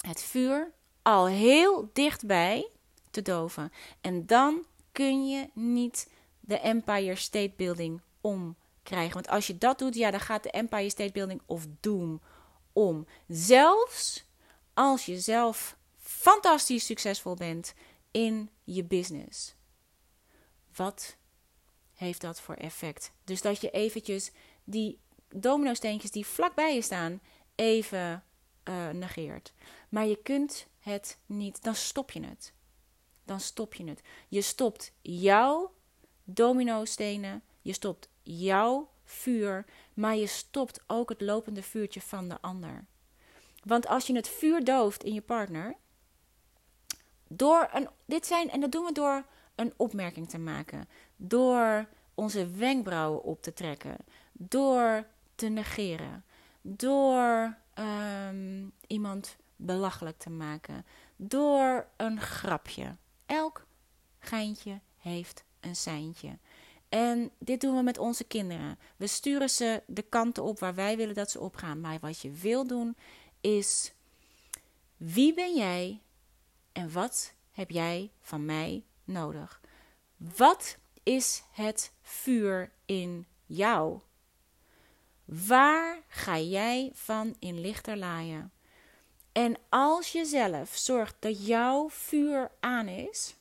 [0.00, 0.72] het vuur
[1.02, 2.68] al heel dichtbij
[3.10, 3.72] te doven.
[4.00, 9.14] En dan kun je niet de Empire State Building omkrijgen.
[9.14, 12.20] Want als je dat doet, ja, dan gaat de Empire State Building of Doom
[12.72, 13.06] om.
[13.28, 14.24] Zelfs
[14.74, 17.74] als je zelf fantastisch succesvol bent
[18.10, 19.56] in je business.
[20.74, 21.16] wat
[21.94, 23.12] heeft dat voor effect?
[23.24, 24.30] Dus dat je eventjes
[24.64, 27.20] die domino-steentjes die vlakbij je staan,
[27.54, 28.24] even
[28.64, 29.52] uh, negeert.
[29.88, 32.52] Maar je kunt het niet, dan stop je het.
[33.28, 34.02] Dan stop je het.
[34.28, 35.72] Je stopt jouw
[36.24, 39.64] domino-stenen, je stopt jouw vuur,
[39.94, 42.84] maar je stopt ook het lopende vuurtje van de ander.
[43.64, 45.76] Want als je het vuur dooft in je partner,
[47.26, 52.50] door een, dit zijn, en dat doen we door een opmerking te maken, door onze
[52.50, 53.96] wenkbrauwen op te trekken,
[54.32, 56.24] door te negeren,
[56.62, 60.86] door um, iemand belachelijk te maken,
[61.16, 62.96] door een grapje.
[64.98, 66.38] Heeft een seintje.
[66.88, 68.78] En dit doen we met onze kinderen.
[68.96, 71.80] We sturen ze de kanten op waar wij willen dat ze opgaan.
[71.80, 72.96] Maar wat je wil doen
[73.40, 73.92] is:
[74.96, 76.00] wie ben jij
[76.72, 79.60] en wat heb jij van mij nodig?
[80.16, 84.00] Wat is het vuur in jou?
[85.24, 88.52] Waar ga jij van in lichter laaien?
[89.32, 93.34] En als je zelf zorgt dat jouw vuur aan is,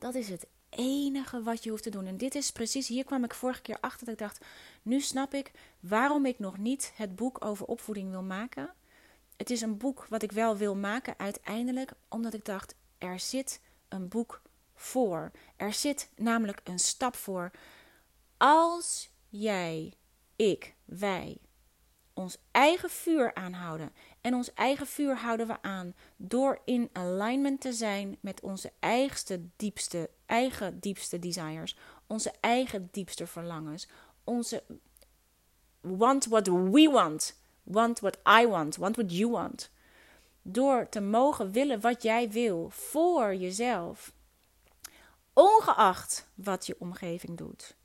[0.00, 2.06] dat is het enige wat je hoeft te doen.
[2.06, 4.44] En dit is precies, hier kwam ik vorige keer achter dat ik dacht,
[4.82, 8.74] nu snap ik waarom ik nog niet het boek over opvoeding wil maken.
[9.36, 13.60] Het is een boek wat ik wel wil maken uiteindelijk, omdat ik dacht, er zit
[13.88, 14.42] een boek
[14.74, 15.30] voor.
[15.56, 17.50] Er zit namelijk een stap voor.
[18.36, 19.94] Als jij,
[20.36, 21.38] ik, wij
[22.20, 23.92] ons eigen vuur aanhouden.
[24.20, 29.40] En ons eigen vuur houden we aan door in alignment te zijn met onze eigenste
[29.56, 33.88] diepste, eigen diepste desires, onze eigen diepste verlangens,
[34.24, 34.62] onze
[35.80, 39.70] want what we want, want what I want, want what you want.
[40.42, 44.12] Door te mogen willen wat jij wil voor jezelf.
[45.32, 47.76] Ongeacht wat je omgeving doet.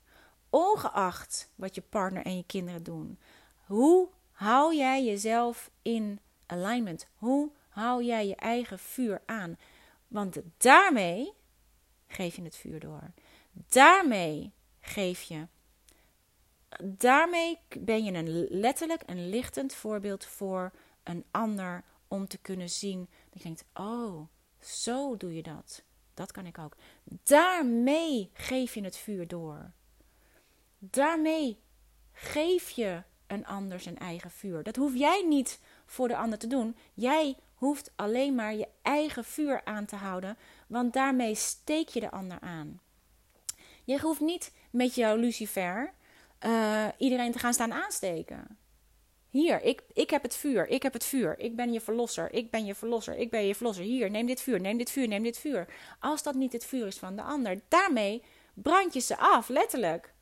[0.50, 3.18] Ongeacht wat je partner en je kinderen doen.
[3.66, 7.06] Hoe hou jij jezelf in alignment?
[7.14, 9.58] Hoe hou jij je eigen vuur aan?
[10.08, 11.32] Want daarmee
[12.06, 13.10] geef je het vuur door.
[13.68, 15.46] Daarmee geef je.
[16.82, 20.72] Daarmee ben je een letterlijk een lichtend voorbeeld voor
[21.02, 23.08] een ander om te kunnen zien.
[23.30, 24.28] Dat je denkt: oh,
[24.60, 25.82] zo doe je dat.
[26.14, 26.76] Dat kan ik ook.
[27.22, 29.72] Daarmee geef je het vuur door.
[30.78, 31.60] Daarmee
[32.12, 34.62] geef je een ander zijn eigen vuur.
[34.62, 36.76] Dat hoef jij niet voor de ander te doen.
[36.94, 40.36] Jij hoeft alleen maar je eigen vuur aan te houden,
[40.66, 42.80] want daarmee steek je de ander aan.
[43.84, 45.92] Je hoeft niet met jouw lucifer
[46.46, 48.58] uh, iedereen te gaan staan aansteken.
[49.30, 51.38] Hier, ik, ik heb het vuur, ik heb het vuur.
[51.38, 53.84] Ik ben je verlosser, ik ben je verlosser, ik ben je verlosser.
[53.84, 55.68] Hier, neem dit vuur, neem dit vuur, neem dit vuur.
[56.00, 58.22] Als dat niet het vuur is van de ander, daarmee
[58.54, 60.14] brand je ze af, letterlijk.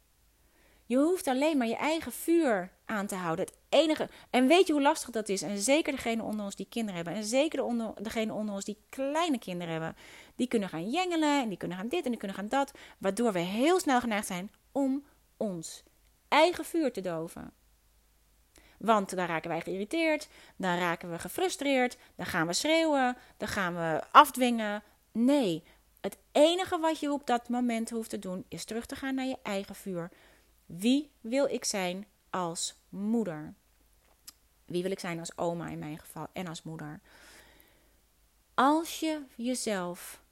[0.86, 3.44] Je hoeft alleen maar je eigen vuur aan te houden.
[3.44, 4.08] Het enige.
[4.30, 5.42] En weet je hoe lastig dat is?
[5.42, 7.14] En zeker degene onder ons die kinderen hebben.
[7.14, 9.96] En zeker de degene onder ons die kleine kinderen hebben.
[10.36, 11.42] Die kunnen gaan jengelen.
[11.42, 12.72] En die kunnen gaan dit en die kunnen gaan dat.
[12.98, 15.04] Waardoor we heel snel geneigd zijn om
[15.36, 15.82] ons
[16.28, 17.52] eigen vuur te doven.
[18.78, 23.74] Want dan raken wij geïrriteerd, dan raken we gefrustreerd, dan gaan we schreeuwen, dan gaan
[23.74, 24.82] we afdwingen.
[25.12, 25.62] Nee,
[26.00, 29.26] het enige wat je op dat moment hoeft te doen is terug te gaan naar
[29.26, 30.10] je eigen vuur.
[30.66, 33.54] Wie wil ik zijn als moeder?
[34.64, 37.00] Wie wil ik zijn als oma in mijn geval en als moeder?
[38.54, 40.22] Als je jezelf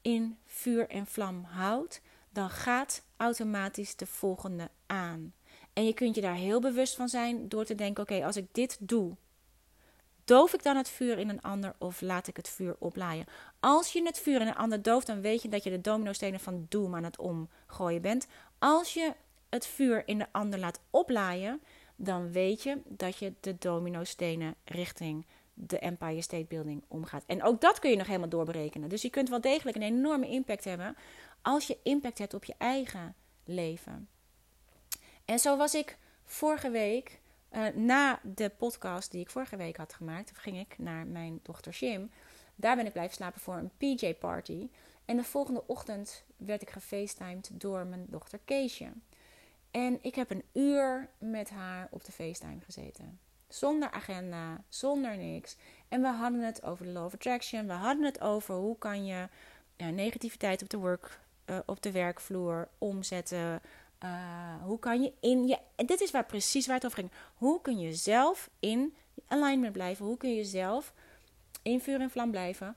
[0.00, 5.34] in vuur en vlam houdt, dan gaat automatisch de volgende aan.
[5.72, 8.46] En je kunt je daar heel bewust van zijn door te denken: oké, als ik
[8.52, 9.16] dit doe,
[10.24, 13.26] doof ik dan het vuur in een ander of laat ik het vuur oplaaien?
[13.60, 16.40] Als je het vuur in een ander dooft, dan weet je dat je de dominostenen
[16.40, 18.26] van doom aan het omgooien bent.
[18.58, 19.14] Als je
[19.52, 21.60] het vuur in de ander laat oplaaien,
[21.96, 27.24] dan weet je dat je de dominostenen richting de Empire State Building omgaat.
[27.26, 28.88] En ook dat kun je nog helemaal doorberekenen.
[28.88, 30.96] Dus je kunt wel degelijk een enorme impact hebben
[31.42, 34.08] als je impact hebt op je eigen leven.
[35.24, 37.20] En zo was ik vorige week,
[37.52, 41.72] uh, na de podcast die ik vorige week had gemaakt, ging ik naar mijn dochter
[41.72, 42.10] Jim.
[42.54, 44.68] Daar ben ik blijven slapen voor een PJ-party.
[45.04, 48.92] En de volgende ochtend werd ik gefacetimed door mijn dochter Keesje.
[49.72, 53.18] En ik heb een uur met haar op de FaceTime gezeten.
[53.48, 55.56] Zonder agenda, zonder niks.
[55.88, 57.66] En we hadden het over de Law of Attraction.
[57.66, 59.28] We hadden het over hoe kan je
[59.76, 63.60] negativiteit op de, work, uh, op de werkvloer omzetten.
[64.04, 65.58] Uh, hoe kan je in je.
[65.76, 67.10] En dit is waar precies waar het over ging.
[67.34, 68.94] Hoe kun je zelf in
[69.26, 70.06] alignment blijven?
[70.06, 70.92] Hoe kun je zelf
[71.62, 72.76] in vuur en vlam blijven?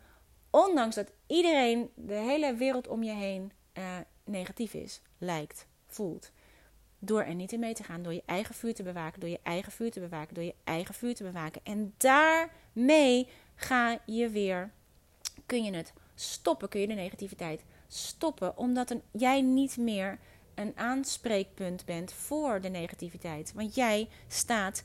[0.49, 6.31] Ondanks dat iedereen, de hele wereld om je heen, uh, negatief is, lijkt, voelt.
[7.05, 9.39] Door er niet in mee te gaan, door je eigen vuur te bewaken, door je
[9.43, 11.61] eigen vuur te bewaken, door je eigen vuur te bewaken.
[11.63, 14.71] En daarmee ga je weer,
[15.45, 20.19] kun je het stoppen, kun je de negativiteit stoppen, omdat een, jij niet meer
[20.55, 23.53] een aanspreekpunt bent voor de negativiteit.
[23.53, 24.83] Want jij staat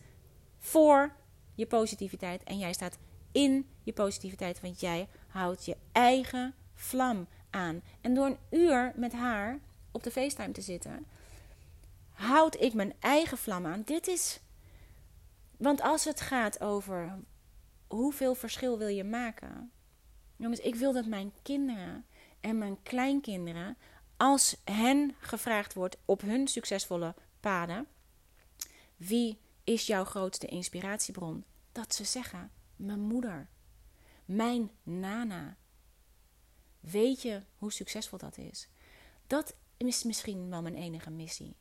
[0.59, 1.13] voor
[1.55, 2.99] je positiviteit en jij staat
[3.33, 7.83] in je positiviteit, want jij houdt je eigen vlam aan.
[8.01, 9.59] En door een uur met haar
[9.91, 11.07] op de FaceTime te zitten,
[12.21, 13.83] houd ik mijn eigen vlam aan.
[13.83, 14.41] Dit is.
[15.57, 17.19] Want als het gaat over
[17.87, 19.73] hoeveel verschil wil je maken.
[20.37, 22.07] Jongens, ik wil dat mijn kinderen
[22.41, 23.77] en mijn kleinkinderen,
[24.17, 27.87] als hen gevraagd wordt op hun succesvolle paden,
[28.97, 31.45] wie is jouw grootste inspiratiebron?
[31.73, 33.49] Dat ze zeggen: mijn moeder,
[34.25, 35.57] mijn nana.
[36.81, 38.69] Weet je hoe succesvol dat is?
[39.27, 41.57] Dat is misschien wel mijn enige missie.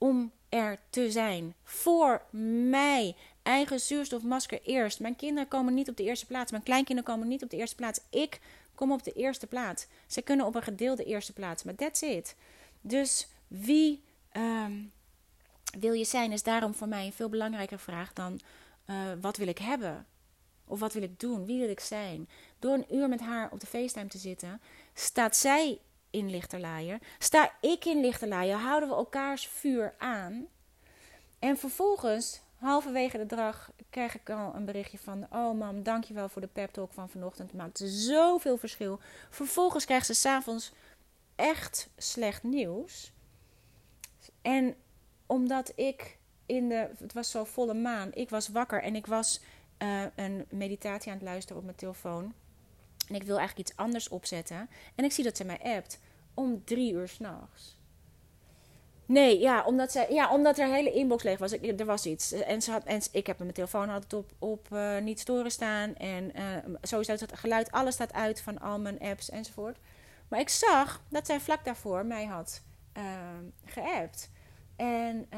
[0.00, 2.22] Om er te zijn voor
[2.70, 3.16] mij.
[3.42, 5.00] Eigen zuurstofmasker eerst.
[5.00, 6.50] Mijn kinderen komen niet op de eerste plaats.
[6.50, 8.00] Mijn kleinkinderen komen niet op de eerste plaats.
[8.10, 8.40] Ik
[8.74, 9.86] kom op de eerste plaats.
[10.06, 11.62] Ze kunnen op een gedeelde eerste plaats.
[11.62, 12.36] Maar that's it.
[12.80, 14.72] Dus wie ehm,
[15.78, 18.40] wil je zijn is daarom voor mij een veel belangrijker vraag dan
[18.86, 20.06] uh, wat wil ik hebben?
[20.64, 21.46] Of wat wil ik doen?
[21.46, 22.28] Wie wil ik zijn?
[22.58, 24.60] Door een uur met haar op de FaceTime te zitten,
[24.94, 25.78] staat zij
[26.10, 27.00] in lichterlaaien.
[27.18, 30.46] Sta ik in lichterlaaien, houden we elkaars vuur aan.
[31.38, 35.26] En vervolgens, halverwege de dag, krijg ik al een berichtje van...
[35.30, 37.50] Oh mam, dankjewel voor de pep talk van vanochtend.
[37.50, 39.00] Het maakt zoveel verschil.
[39.30, 40.72] Vervolgens krijgt ze s'avonds
[41.34, 43.12] echt slecht nieuws.
[44.42, 44.74] En
[45.26, 46.90] omdat ik in de...
[46.98, 48.10] Het was zo volle maan.
[48.12, 49.40] Ik was wakker en ik was
[49.78, 52.34] uh, een meditatie aan het luisteren op mijn telefoon.
[53.10, 54.70] En ik wil eigenlijk iets anders opzetten.
[54.94, 56.00] En ik zie dat ze mij appt
[56.34, 57.78] om drie uur s'nachts.
[59.06, 61.52] Nee, ja omdat, ze, ja, omdat er hele inbox leeg was.
[61.52, 62.32] Ik, er was iets.
[62.32, 65.94] En, ze had, en ik heb mijn telefoon altijd op, op uh, niet storen staan.
[65.94, 69.78] En uh, sowieso het geluid, alles staat uit van al mijn apps enzovoort.
[70.28, 72.62] Maar ik zag dat zij vlak daarvoor mij had
[72.96, 73.02] uh,
[73.64, 74.30] geappt.
[74.80, 75.28] En,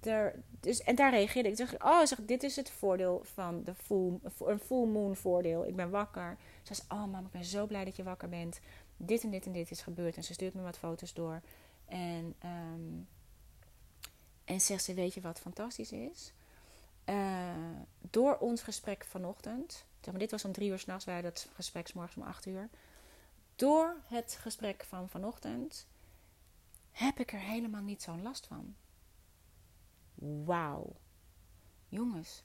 [0.00, 1.56] er, dus, en daar reageerde ik.
[1.56, 5.66] Dacht, oh, zeg, dit is het voordeel van de full, een full moon voordeel.
[5.66, 6.36] Ik ben wakker.
[6.62, 8.60] Ze zei, oh mam, ik ben zo blij dat je wakker bent.
[8.96, 10.16] Dit en dit en dit is gebeurd.
[10.16, 11.40] En ze stuurt me wat foto's door.
[11.86, 13.08] En, um,
[14.44, 16.32] en zegt ze, weet je wat fantastisch is?
[17.06, 17.54] Uh,
[18.00, 21.86] door ons gesprek vanochtend, zeg maar, dit was om drie uur s'nachts, wij dat gesprek
[21.86, 22.68] s morgens om acht uur.
[23.56, 25.86] Door het gesprek van vanochtend
[26.92, 28.74] heb ik er helemaal niet zo'n last van.
[30.44, 30.96] Wauw.
[31.88, 32.42] Jongens,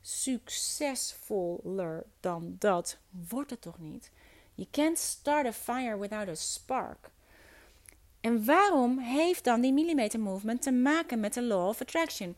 [0.00, 4.10] succesvoller dan dat wordt het toch niet?
[4.54, 7.10] You can't start a fire without a spark.
[8.20, 12.36] En waarom heeft dan die millimeter movement te maken met de law of attraction?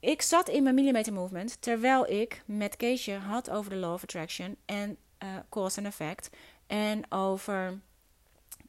[0.00, 4.02] Ik zat in mijn millimeter movement terwijl ik met Keesje had over de law of
[4.02, 6.30] attraction en uh, cause and effect.
[6.66, 7.80] En over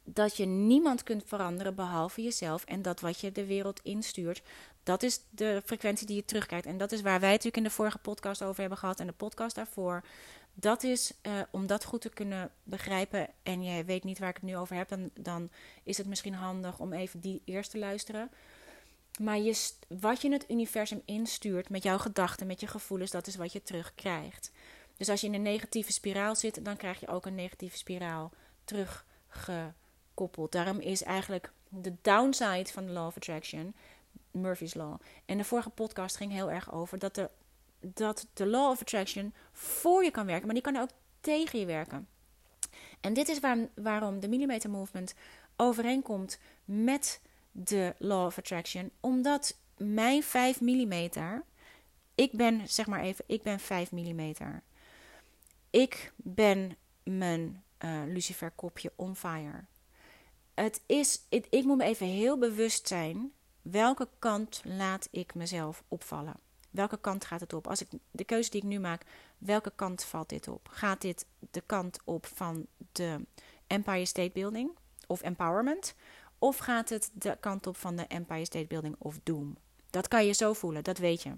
[0.03, 2.65] dat je niemand kunt veranderen behalve jezelf.
[2.65, 4.41] En dat wat je de wereld instuurt,
[4.83, 6.65] dat is de frequentie die je terugkijkt.
[6.65, 9.13] En dat is waar wij natuurlijk in de vorige podcast over hebben gehad en de
[9.13, 10.03] podcast daarvoor.
[10.53, 13.27] Dat is uh, om dat goed te kunnen begrijpen.
[13.43, 15.49] En je weet niet waar ik het nu over heb, dan, dan
[15.83, 18.29] is het misschien handig om even die eerst te luisteren.
[19.19, 23.35] Maar je, wat je het universum instuurt met jouw gedachten, met je gevoelens, dat is
[23.35, 24.51] wat je terugkrijgt.
[24.97, 28.31] Dus als je in een negatieve spiraal zit, dan krijg je ook een negatieve spiraal
[30.29, 33.75] terugge Daarom is eigenlijk de downside van de Law of Attraction
[34.31, 34.99] Murphy's Law.
[35.25, 37.29] En de vorige podcast ging heel erg over dat de,
[37.79, 41.65] dat de Law of Attraction voor je kan werken, maar die kan ook tegen je
[41.65, 42.07] werken.
[43.01, 43.39] En dit is
[43.75, 45.13] waarom de Millimeter Movement
[45.55, 48.91] overeenkomt met de Law of Attraction.
[48.99, 51.09] Omdat mijn 5 mm,
[52.15, 54.33] ik ben zeg maar even, ik ben 5 mm.
[55.69, 59.65] Ik ben mijn uh, Lucifer kopje on fire
[60.61, 63.31] het is, ik moet me even heel bewust zijn.
[63.61, 66.35] Welke kant laat ik mezelf opvallen?
[66.69, 67.67] Welke kant gaat het op?
[67.67, 69.03] Als ik de keuze die ik nu maak,
[69.37, 70.67] welke kant valt dit op?
[70.71, 73.25] Gaat dit de kant op van de
[73.67, 74.71] Empire State Building
[75.07, 75.95] of empowerment?
[76.39, 79.57] Of gaat het de kant op van de Empire State Building of doom?
[79.89, 81.31] Dat kan je zo voelen, dat weet je.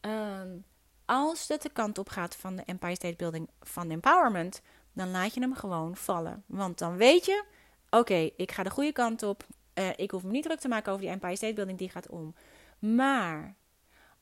[0.00, 0.58] Ehm,
[1.04, 4.62] als het de kant op gaat van de Empire State Building van empowerment,
[4.92, 6.44] dan laat je hem gewoon vallen.
[6.46, 7.44] Want dan weet je,
[7.90, 9.46] oké, ik ga de goede kant op.
[9.74, 12.08] Uh, ik hoef me niet druk te maken over die Empire State Building, die gaat
[12.08, 12.34] om.
[12.78, 13.54] Maar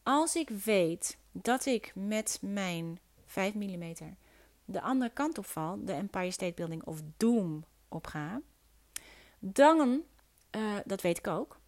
[0.02, 3.94] als ik weet dat ik met mijn 5 mm
[4.64, 8.40] de andere kant op val, de Empire State Building of Doom opga,
[9.38, 10.02] dan,
[10.56, 11.60] uh, dat weet ik ook,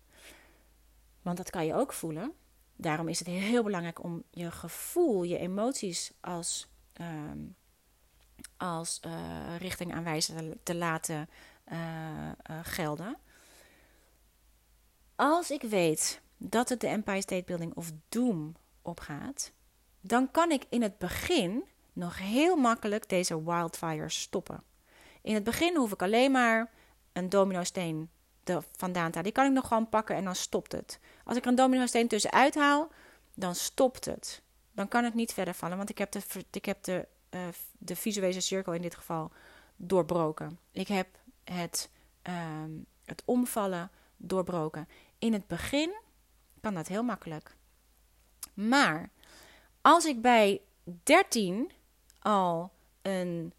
[1.22, 2.32] want dat kan je ook voelen.
[2.76, 6.68] Daarom is het heel belangrijk om je gevoel, je emoties als,
[7.01, 7.07] uh,
[8.57, 11.28] als uh, richting aanwijzer te laten
[12.62, 13.16] gelden.
[15.16, 19.52] Als ik weet dat het de Empire State Building of Doom opgaat,
[20.00, 24.62] dan kan ik in het begin nog heel makkelijk deze wildfires stoppen.
[25.22, 26.70] In het begin hoef ik alleen maar
[27.12, 28.10] een dominosteen
[28.76, 29.22] vandaan te halen.
[29.22, 31.00] Die kan ik nog gewoon pakken en dan stopt het.
[31.24, 32.88] Als ik een dominosteen tussenuit haal,
[33.34, 34.42] dan stopt het.
[34.72, 37.40] Dan kan het niet verder vallen, want ik heb de, ik heb de, uh,
[37.78, 39.30] de visuele cirkel in dit geval
[39.76, 40.58] doorbroken.
[40.72, 41.06] Ik heb
[41.53, 41.90] het,
[42.28, 42.34] uh,
[43.05, 44.88] het omvallen doorbroken.
[45.18, 45.92] In het begin
[46.61, 47.57] kan dat heel makkelijk.
[48.55, 49.11] Maar
[49.80, 50.61] als ik bij
[51.03, 51.70] 13
[52.18, 52.72] al
[53.03, 53.53] een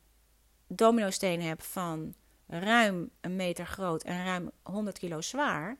[0.68, 2.14] dominosteen heb van
[2.48, 5.78] ruim een meter groot en ruim 100 kilo zwaar,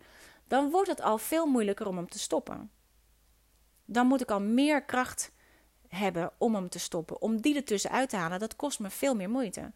[0.48, 2.72] dan wordt het al veel moeilijker om hem te stoppen.
[3.86, 5.32] Dan moet ik al meer kracht
[5.88, 7.22] hebben om hem te stoppen.
[7.22, 9.72] Om die ertussen uit te halen, dat kost me veel meer moeite.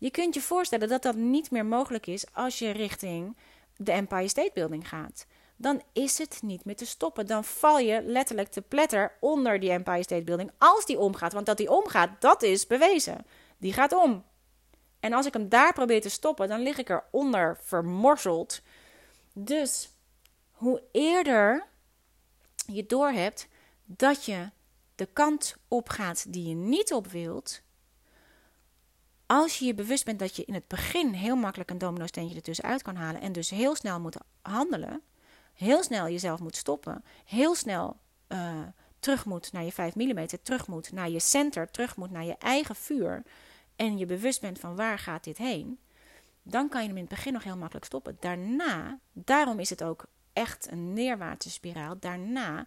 [0.00, 3.36] Je kunt je voorstellen dat dat niet meer mogelijk is als je richting
[3.76, 5.26] de Empire State Building gaat.
[5.56, 7.26] Dan is het niet meer te stoppen.
[7.26, 11.32] Dan val je letterlijk te pletter onder die Empire State Building als die omgaat.
[11.32, 13.26] Want dat die omgaat, dat is bewezen.
[13.58, 14.24] Die gaat om.
[15.00, 18.60] En als ik hem daar probeer te stoppen, dan lig ik eronder vermorzeld.
[19.32, 19.90] Dus
[20.50, 21.66] hoe eerder
[22.66, 23.48] je doorhebt
[23.84, 24.48] dat je
[24.94, 27.62] de kant op gaat die je niet op wilt,
[29.30, 32.64] als je je bewust bent dat je in het begin heel makkelijk een domino-steentje ertussen
[32.64, 35.02] uit kan halen en dus heel snel moet handelen,
[35.54, 37.96] heel snel jezelf moet stoppen, heel snel
[38.28, 38.62] uh,
[38.98, 42.36] terug moet naar je 5 mm, terug moet naar je center, terug moet naar je
[42.38, 43.22] eigen vuur
[43.76, 45.78] en je bewust bent van waar gaat dit heen,
[46.42, 48.16] dan kan je hem in het begin nog heel makkelijk stoppen.
[48.20, 51.98] Daarna, daarom is het ook echt een neerwaartse spiraal.
[51.98, 52.66] Daarna,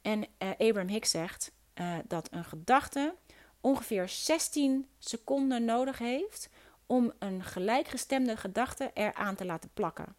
[0.00, 3.14] en uh, Abraham Hicks zegt uh, dat een gedachte
[3.62, 6.48] ongeveer 16 seconden nodig heeft
[6.86, 10.14] om een gelijkgestemde gedachte eraan te laten plakken.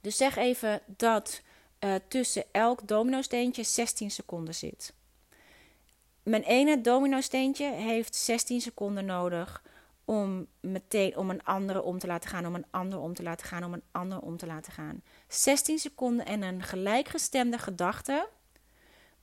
[0.00, 1.42] Dus zeg even dat
[1.80, 4.94] uh, tussen elk domino-steentje 16 seconden zit.
[6.22, 9.62] Mijn ene domino-steentje heeft 16 seconden nodig
[10.04, 13.46] om meteen om een andere om te laten gaan, om een ander om te laten
[13.46, 15.02] gaan, om een ander om te laten gaan.
[15.28, 18.28] 16 seconden en een gelijkgestemde gedachte.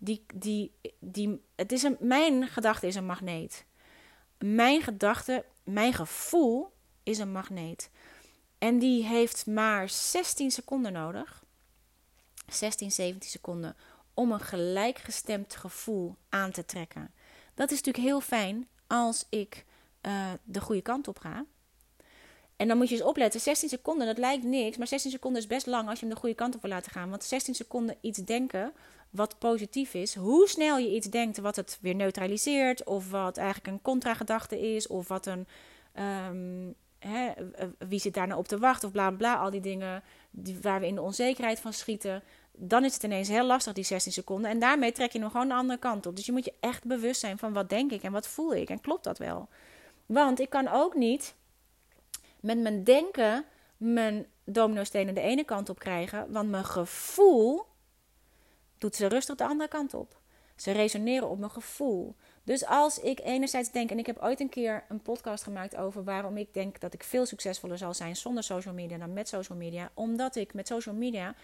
[0.02, 3.66] Die, die, die, het is een, mijn gedachte is een magneet.
[4.38, 6.74] Mijn gedachte, mijn gevoel
[7.04, 7.90] is een magneet.
[8.58, 11.44] En die heeft maar 16 seconden nodig.
[12.48, 13.76] 16, 17 seconden
[14.14, 17.14] om een gelijkgestemd gevoel aan te trekken.
[17.54, 19.66] Dat is natuurlijk heel fijn als ik
[20.02, 21.46] uh, de goede kant op ga.
[22.56, 25.48] En dan moet je eens opletten, 16 seconden, dat lijkt niks, maar 16 seconden is
[25.48, 27.10] best lang als je hem de goede kant op wil laten gaan.
[27.10, 28.74] Want 16 seconden iets denken
[29.10, 33.68] wat positief is, hoe snel je iets denkt wat het weer neutraliseert, of wat eigenlijk
[33.68, 35.48] een contra-gedachte is, of wat een.
[36.30, 37.32] Um, hè,
[37.78, 40.80] wie zit daar nou op te wachten, of bla bla, al die dingen die, waar
[40.80, 42.24] we in de onzekerheid van schieten
[42.62, 44.52] dan is het ineens heel lastig, die 16 seconden.
[44.52, 46.16] En daarmee trek je hem gewoon de andere kant op.
[46.16, 48.70] Dus je moet je echt bewust zijn van wat denk ik en wat voel ik.
[48.70, 49.50] En klopt dat wel?
[50.06, 51.36] Want ik kan ook niet
[52.40, 53.46] met mijn denken
[53.78, 56.32] mijn dominostenen de ene kant op krijgen.
[56.32, 57.66] Want mijn gevoel
[58.80, 60.18] doet ze rustig de andere kant op.
[60.56, 62.16] Ze resoneren op mijn gevoel.
[62.44, 66.04] Dus als ik enerzijds denk, en ik heb ooit een keer een podcast gemaakt over
[66.04, 69.58] waarom ik denk dat ik veel succesvoller zal zijn zonder social media dan met social
[69.58, 69.92] media.
[69.94, 71.36] Omdat ik met social media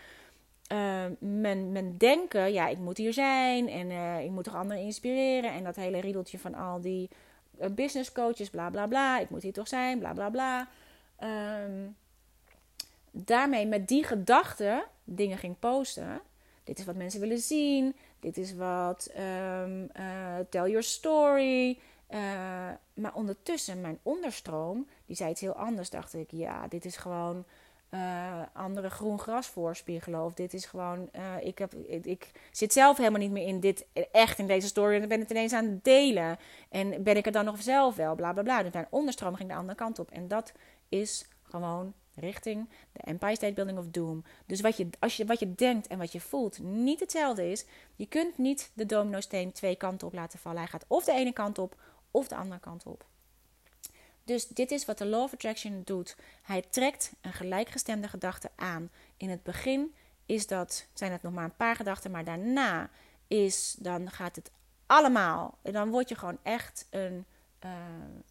[0.71, 5.51] uh, men denken, ja, ik moet hier zijn en uh, ik moet toch anderen inspireren.
[5.51, 7.09] En dat hele riedeltje van al die
[7.61, 10.67] uh, business coaches, bla bla bla, ik moet hier toch zijn, bla bla bla.
[11.63, 11.95] Um,
[13.11, 16.21] daarmee met die gedachte dingen ging posten.
[16.65, 17.95] Dit is wat mensen willen zien.
[18.19, 19.91] Dit is wat um,
[20.49, 21.77] tell your story.
[22.93, 25.89] maar ondertussen, mijn onderstroom, die zei iets heel anders.
[25.89, 27.45] Dacht ik, ja, dit is gewoon
[27.89, 30.23] uh, andere groen gras voorspiegelen.
[30.23, 31.09] Of dit is gewoon,
[31.41, 34.93] ik, heb, ik, zit zelf helemaal niet meer in dit, echt in deze story.
[34.93, 36.37] En dan ben ik het ineens aan het delen.
[36.69, 38.63] En ben ik er dan nog zelf wel, bla bla bla.
[38.63, 40.11] Dus mijn onderstroom ging de andere kant op.
[40.11, 40.53] En dat
[40.89, 44.23] is gewoon richting de Empire State Building of Doom.
[44.45, 47.65] Dus wat je, als je, wat je denkt en wat je voelt niet hetzelfde is.
[47.95, 50.59] Je kunt niet de domino-steen twee kanten op laten vallen.
[50.59, 51.75] Hij gaat of de ene kant op
[52.11, 53.05] of de andere kant op.
[54.23, 56.15] Dus dit is wat de Law of Attraction doet.
[56.41, 58.89] Hij trekt een gelijkgestemde gedachte aan.
[59.17, 59.93] In het begin
[60.25, 62.89] is dat, zijn het nog maar een paar gedachten, maar daarna
[63.27, 64.51] is, dan gaat het
[64.85, 65.57] allemaal.
[65.61, 67.25] En dan word je gewoon echt een,
[67.65, 67.71] uh,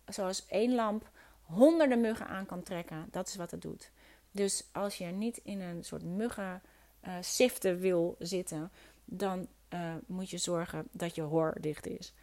[0.08, 1.10] zoals één lamp
[1.44, 3.08] honderden muggen aan kan trekken.
[3.10, 3.90] Dat is wat het doet.
[4.30, 6.62] Dus als je niet in een soort muggen
[7.06, 8.70] uh, siften wil zitten,
[9.04, 12.14] dan uh, moet je zorgen dat je hoor dicht is.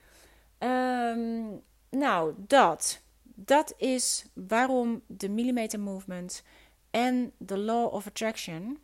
[0.59, 3.01] Um, nou, dat.
[3.24, 6.43] Dat is waarom de millimeter movement
[6.89, 8.80] en de law of attraction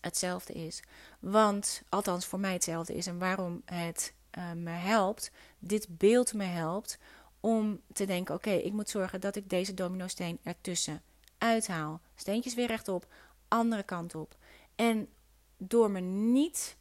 [0.00, 0.82] hetzelfde is.
[1.20, 3.06] Want, althans voor mij hetzelfde is.
[3.06, 6.98] En waarom het uh, me helpt, dit beeld me helpt
[7.42, 11.02] om te denken: oké, ik moet zorgen dat ik deze domino-steen ertussen
[11.38, 12.00] uithaal.
[12.14, 13.06] Steentjes weer rechtop,
[13.48, 14.36] andere kant op.
[14.76, 15.08] En
[15.56, 16.76] door me niet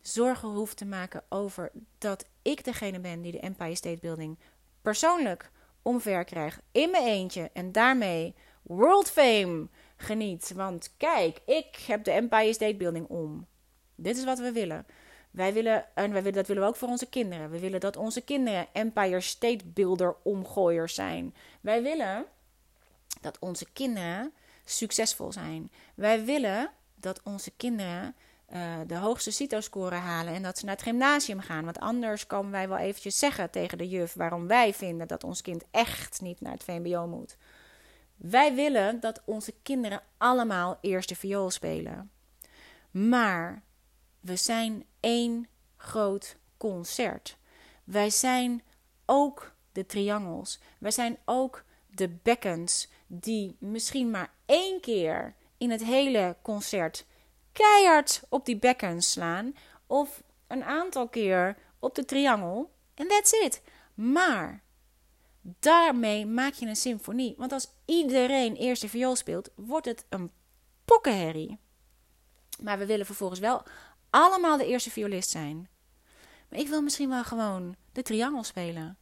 [0.00, 4.38] zorgen hoef te maken over dat ik degene ben die de Empire State Building
[4.82, 5.50] persoonlijk
[5.82, 10.52] omver krijgt in mijn eentje en daarmee world fame geniet.
[10.54, 13.46] Want kijk, ik heb de Empire State Building om.
[13.94, 14.86] Dit is wat we willen.
[15.34, 17.50] Wij willen, en wij willen, dat willen we ook voor onze kinderen.
[17.50, 21.34] We willen dat onze kinderen Empire State Builder omgooiers zijn.
[21.60, 22.24] Wij willen
[23.20, 24.32] dat onze kinderen
[24.64, 25.70] succesvol zijn.
[25.94, 28.14] Wij willen dat onze kinderen
[28.52, 31.64] uh, de hoogste CITO-score halen en dat ze naar het gymnasium gaan.
[31.64, 35.42] Want anders komen wij wel eventjes zeggen tegen de juf waarom wij vinden dat ons
[35.42, 37.36] kind echt niet naar het VMBO moet.
[38.16, 42.10] Wij willen dat onze kinderen allemaal eerste viool spelen.
[42.90, 43.62] Maar
[44.20, 47.36] we zijn één groot concert.
[47.84, 48.62] Wij zijn
[49.06, 50.60] ook de triangels.
[50.78, 57.06] Wij zijn ook de bekkens die misschien maar één keer in het hele concert
[57.52, 59.54] keihard op die bekken slaan.
[59.86, 62.72] Of een aantal keer op de triangel.
[62.94, 63.62] En that's it.
[63.94, 64.62] Maar
[65.42, 67.34] daarmee maak je een symfonie.
[67.38, 70.30] Want als iedereen eerste viool speelt, wordt het een
[70.84, 71.58] pokkenherrie.
[72.62, 73.62] Maar we willen vervolgens wel
[74.14, 75.68] allemaal de eerste violist zijn.
[76.48, 78.98] Maar ik wil misschien wel gewoon de triangel spelen.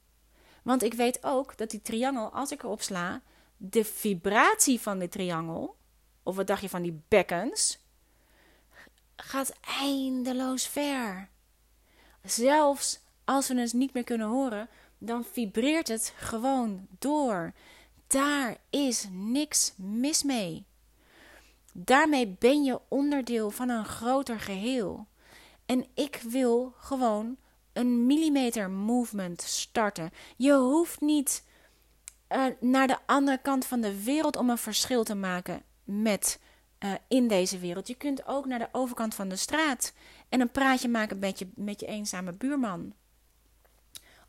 [0.62, 3.22] Want ik weet ook dat die triangel, als ik erop sla,
[3.56, 5.76] de vibratie van de triangel,
[6.22, 7.78] of wat dacht je van die bekkens,
[9.16, 11.28] gaat eindeloos ver.
[12.22, 17.52] Zelfs als we het niet meer kunnen horen, dan vibreert het gewoon door.
[18.06, 20.66] Daar is niks mis mee.
[21.72, 25.06] Daarmee ben je onderdeel van een groter geheel.
[25.66, 27.36] En ik wil gewoon
[27.72, 30.10] een millimeter movement starten.
[30.36, 31.44] Je hoeft niet
[32.28, 36.40] uh, naar de andere kant van de wereld om een verschil te maken met
[36.84, 37.88] uh, in deze wereld.
[37.88, 39.92] Je kunt ook naar de overkant van de straat
[40.28, 42.92] en een praatje maken met je, met je eenzame buurman.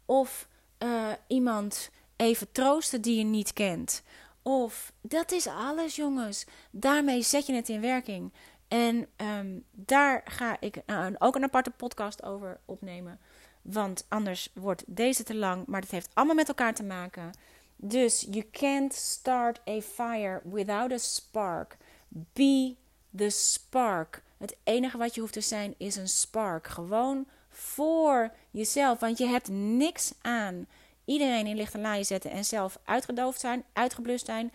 [0.05, 0.47] Of
[0.79, 4.03] uh, iemand even troosten die je niet kent.
[4.43, 6.45] Of dat is alles, jongens.
[6.71, 8.33] Daarmee zet je het in werking.
[8.67, 10.81] En um, daar ga ik
[11.17, 13.19] ook een aparte podcast over opnemen.
[13.61, 15.65] Want anders wordt deze te lang.
[15.65, 17.31] Maar het heeft allemaal met elkaar te maken.
[17.75, 21.77] Dus you can't start a fire without a spark.
[22.07, 22.75] Be
[23.15, 24.23] the spark.
[24.37, 26.67] Het enige wat je hoeft te zijn is een spark.
[26.67, 28.99] Gewoon voor jezelf.
[28.99, 30.67] Want je hebt niks aan
[31.05, 34.51] iedereen in lichte laaien zetten en zelf uitgedoofd zijn, uitgeblust zijn.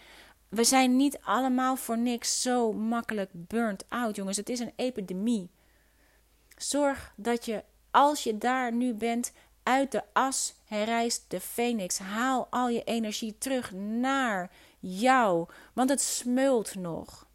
[0.49, 4.37] We zijn niet allemaal voor niks zo makkelijk burnt out, jongens.
[4.37, 5.51] Het is een epidemie.
[6.57, 9.33] Zorg dat je, als je daar nu bent,
[9.63, 11.99] uit de as herrijst de phoenix.
[11.99, 17.27] Haal al je energie terug naar jou, want het smeult nog.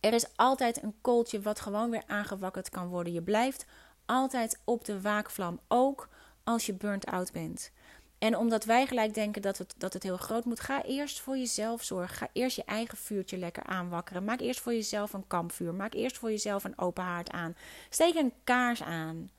[0.00, 3.12] Er is altijd een kooltje wat gewoon weer aangewakkerd kan worden.
[3.12, 3.66] Je blijft
[4.06, 6.08] altijd op de waakvlam, ook
[6.44, 7.70] als je burnt out bent.
[8.18, 11.36] En omdat wij gelijk denken dat het, dat het heel groot moet, ga eerst voor
[11.36, 12.16] jezelf zorgen.
[12.16, 14.24] Ga eerst je eigen vuurtje lekker aanwakkeren.
[14.24, 15.74] Maak eerst voor jezelf een kampvuur.
[15.74, 17.56] Maak eerst voor jezelf een open haard aan.
[17.90, 19.30] Steek een kaars aan.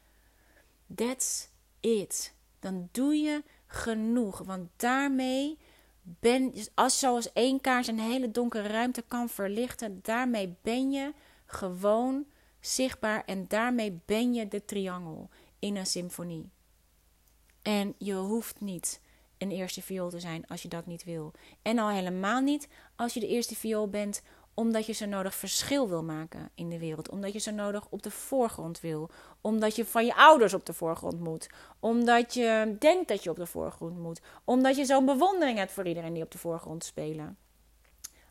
[0.95, 1.49] That's
[1.79, 2.33] it.
[2.59, 4.37] Dan doe je genoeg.
[4.37, 5.57] Want daarmee
[6.01, 11.13] ben als zoals één kaars een hele donkere ruimte kan verlichten, daarmee ben je
[11.45, 12.25] gewoon
[12.59, 16.49] zichtbaar en daarmee ben je de triangel in een symfonie.
[17.67, 19.01] En je hoeft niet
[19.37, 21.31] een eerste viool te zijn als je dat niet wil.
[21.61, 24.21] En al helemaal niet als je de eerste viool bent
[24.53, 27.09] omdat je zo nodig verschil wil maken in de wereld.
[27.09, 29.09] Omdat je zo nodig op de voorgrond wil.
[29.41, 31.49] Omdat je van je ouders op de voorgrond moet.
[31.79, 34.21] Omdat je denkt dat je op de voorgrond moet.
[34.43, 37.37] Omdat je zo'n bewondering hebt voor iedereen die op de voorgrond spelen.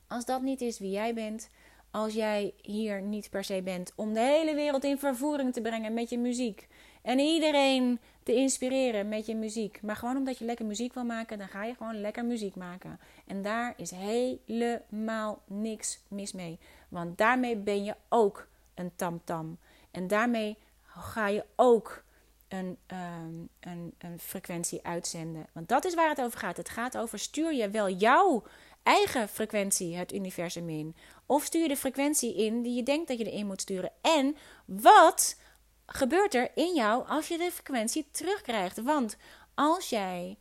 [0.07, 1.51] Als dat niet is wie jij bent,
[1.91, 5.95] als jij hier niet per se bent om de hele wereld in vervoering te brengen
[5.95, 6.68] met je muziek.
[7.07, 9.83] En iedereen te inspireren met je muziek.
[9.83, 13.01] Maar gewoon omdat je lekker muziek wil maken, dan ga je gewoon lekker muziek maken.
[13.27, 16.59] En daar is helemaal niks mis mee.
[16.89, 19.21] Want daarmee ben je ook een tamtam.
[19.25, 19.59] -tam.
[19.91, 22.05] En daarmee ga je ook
[22.49, 25.47] een, um, een, een frequentie uitzenden.
[25.53, 26.57] Want dat is waar het over gaat.
[26.57, 28.43] Het gaat over stuur je wel jouw
[28.83, 30.97] eigen frequentie het universum in?
[31.27, 33.91] Of stuur je de frequentie in die je denkt dat je erin moet sturen?
[34.01, 35.37] En wat
[35.87, 38.82] gebeurt er in jou als je de frequentie terugkrijgt?
[38.82, 39.16] Want
[39.55, 40.37] als jij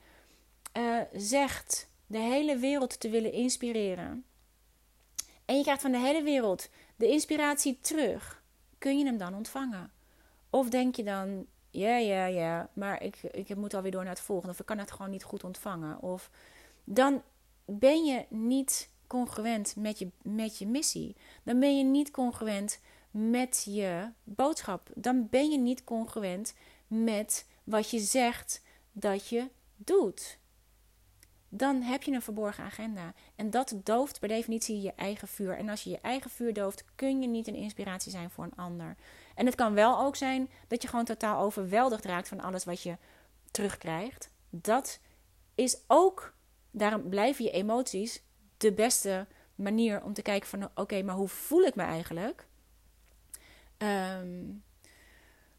[0.77, 4.25] uh, zegt de hele wereld te willen inspireren.
[5.45, 8.43] En je krijgt van de hele wereld de inspiratie terug.
[8.77, 9.91] Kun je hem dan ontvangen?
[10.49, 14.21] Of denk je dan, ja, ja, ja, maar ik, ik moet alweer door naar het
[14.21, 14.53] volgende.
[14.53, 16.01] Of ik kan het gewoon niet goed ontvangen.
[16.01, 16.29] Of
[16.83, 17.23] dan
[17.65, 21.15] ben je niet congruent met je, met je missie.
[21.43, 22.79] Dan ben je niet congruent
[23.17, 24.89] met je boodschap.
[24.95, 26.53] Dan ben je niet congruent
[26.87, 28.61] met wat je zegt
[28.91, 30.37] dat je doet
[31.57, 33.13] dan heb je een verborgen agenda.
[33.35, 35.57] En dat dooft per definitie je eigen vuur.
[35.57, 38.55] En als je je eigen vuur dooft, kun je niet een inspiratie zijn voor een
[38.55, 38.95] ander.
[39.35, 42.81] En het kan wel ook zijn dat je gewoon totaal overweldigd raakt van alles wat
[42.81, 42.97] je
[43.51, 44.29] terugkrijgt.
[44.49, 44.99] Dat
[45.55, 46.33] is ook,
[46.71, 48.23] daarom blijven je emoties
[48.57, 52.47] de beste manier om te kijken van oké, maar hoe voel ik me eigenlijk?
[53.85, 54.63] Um,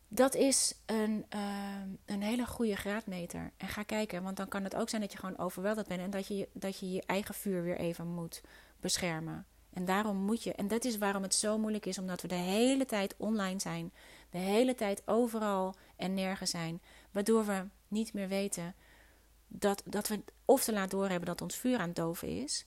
[0.08, 3.52] dat is een, ehm, een hele goede graadmeter.
[3.56, 6.10] En ga kijken, want dan kan het ook zijn dat je gewoon overweldigd bent en
[6.10, 8.40] dat je, dat je je eigen vuur weer even moet
[8.80, 9.46] beschermen.
[9.72, 12.34] En daarom moet je, en dat is waarom het zo moeilijk is, omdat we de
[12.34, 13.92] hele tijd online zijn,
[14.30, 18.74] de hele tijd overal en nergens zijn, waardoor we niet meer weten
[19.48, 22.66] dat, dat we of te laat doorhebben dat ons vuur aan het doven is,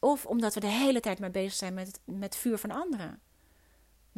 [0.00, 3.20] of omdat we de hele tijd maar bezig zijn met, met vuur van anderen.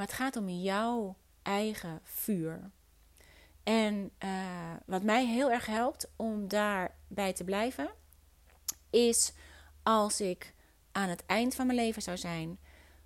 [0.01, 2.70] Maar het gaat om jouw eigen vuur.
[3.62, 4.30] En uh,
[4.86, 7.90] wat mij heel erg helpt om daarbij te blijven,
[8.90, 9.32] is
[9.82, 10.55] als ik
[10.92, 12.59] aan het eind van mijn leven zou zijn,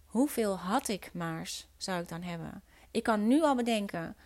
[0.07, 2.63] hoeveel had ik maars zou ik dan hebben?
[2.91, 4.17] Ik kan nu al bedenken,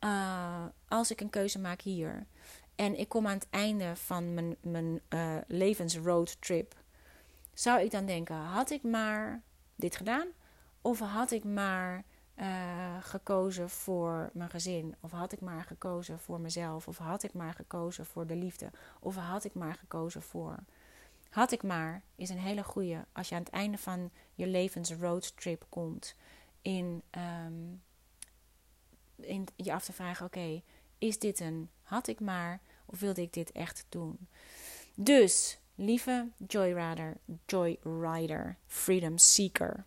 [0.00, 2.26] uh, als ik een keuze maak hier
[2.74, 6.74] en ik kom aan het einde van mijn, mijn uh, levensroadtrip,
[7.54, 9.42] zou ik dan denken: had ik maar
[9.76, 10.26] dit gedaan?
[10.84, 12.04] Of had ik maar
[12.36, 14.94] uh, gekozen voor mijn gezin?
[15.00, 16.88] Of had ik maar gekozen voor mezelf?
[16.88, 18.70] Of had ik maar gekozen voor de liefde?
[19.00, 20.56] Of had ik maar gekozen voor.
[21.30, 25.66] Had ik maar is een hele goede als je aan het einde van je levensroadtrip
[25.68, 26.16] komt.
[26.62, 27.02] In,
[27.46, 27.82] um,
[29.16, 30.62] in je af te vragen: oké,
[30.98, 32.60] is dit een had ik maar?
[32.86, 34.28] Of wilde ik dit echt doen?
[34.94, 37.16] Dus, lieve Joyrider,
[37.46, 39.84] Joyrider, Freedom Seeker.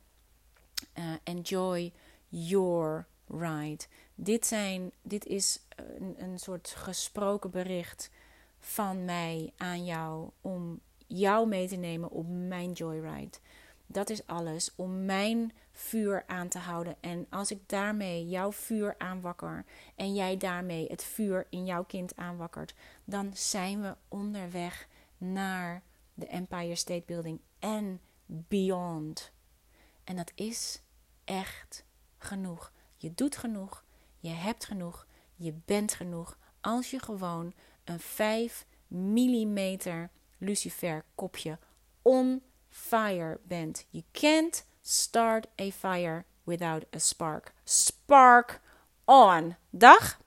[0.97, 1.91] Uh, enjoy
[2.27, 3.85] your ride.
[4.15, 8.09] Dit, zijn, dit is een, een soort gesproken bericht
[8.59, 13.37] van mij aan jou om jou mee te nemen op mijn joyride.
[13.85, 16.95] Dat is alles om mijn vuur aan te houden.
[16.99, 19.65] En als ik daarmee jouw vuur aanwakker
[19.95, 22.73] en jij daarmee het vuur in jouw kind aanwakkert,
[23.03, 25.81] dan zijn we onderweg naar
[26.13, 29.31] de Empire State Building en beyond.
[30.07, 30.81] En dat is
[31.23, 31.85] echt
[32.17, 32.71] genoeg.
[32.95, 33.83] Je doet genoeg.
[34.19, 35.07] Je hebt genoeg.
[35.35, 36.37] Je bent genoeg.
[36.61, 37.53] Als je gewoon
[37.83, 39.77] een 5 mm
[40.37, 41.59] lucifer kopje
[42.01, 43.85] on fire bent.
[43.89, 47.53] You can't start a fire without a spark.
[47.63, 48.61] Spark
[49.05, 49.55] on.
[49.69, 50.15] Dag!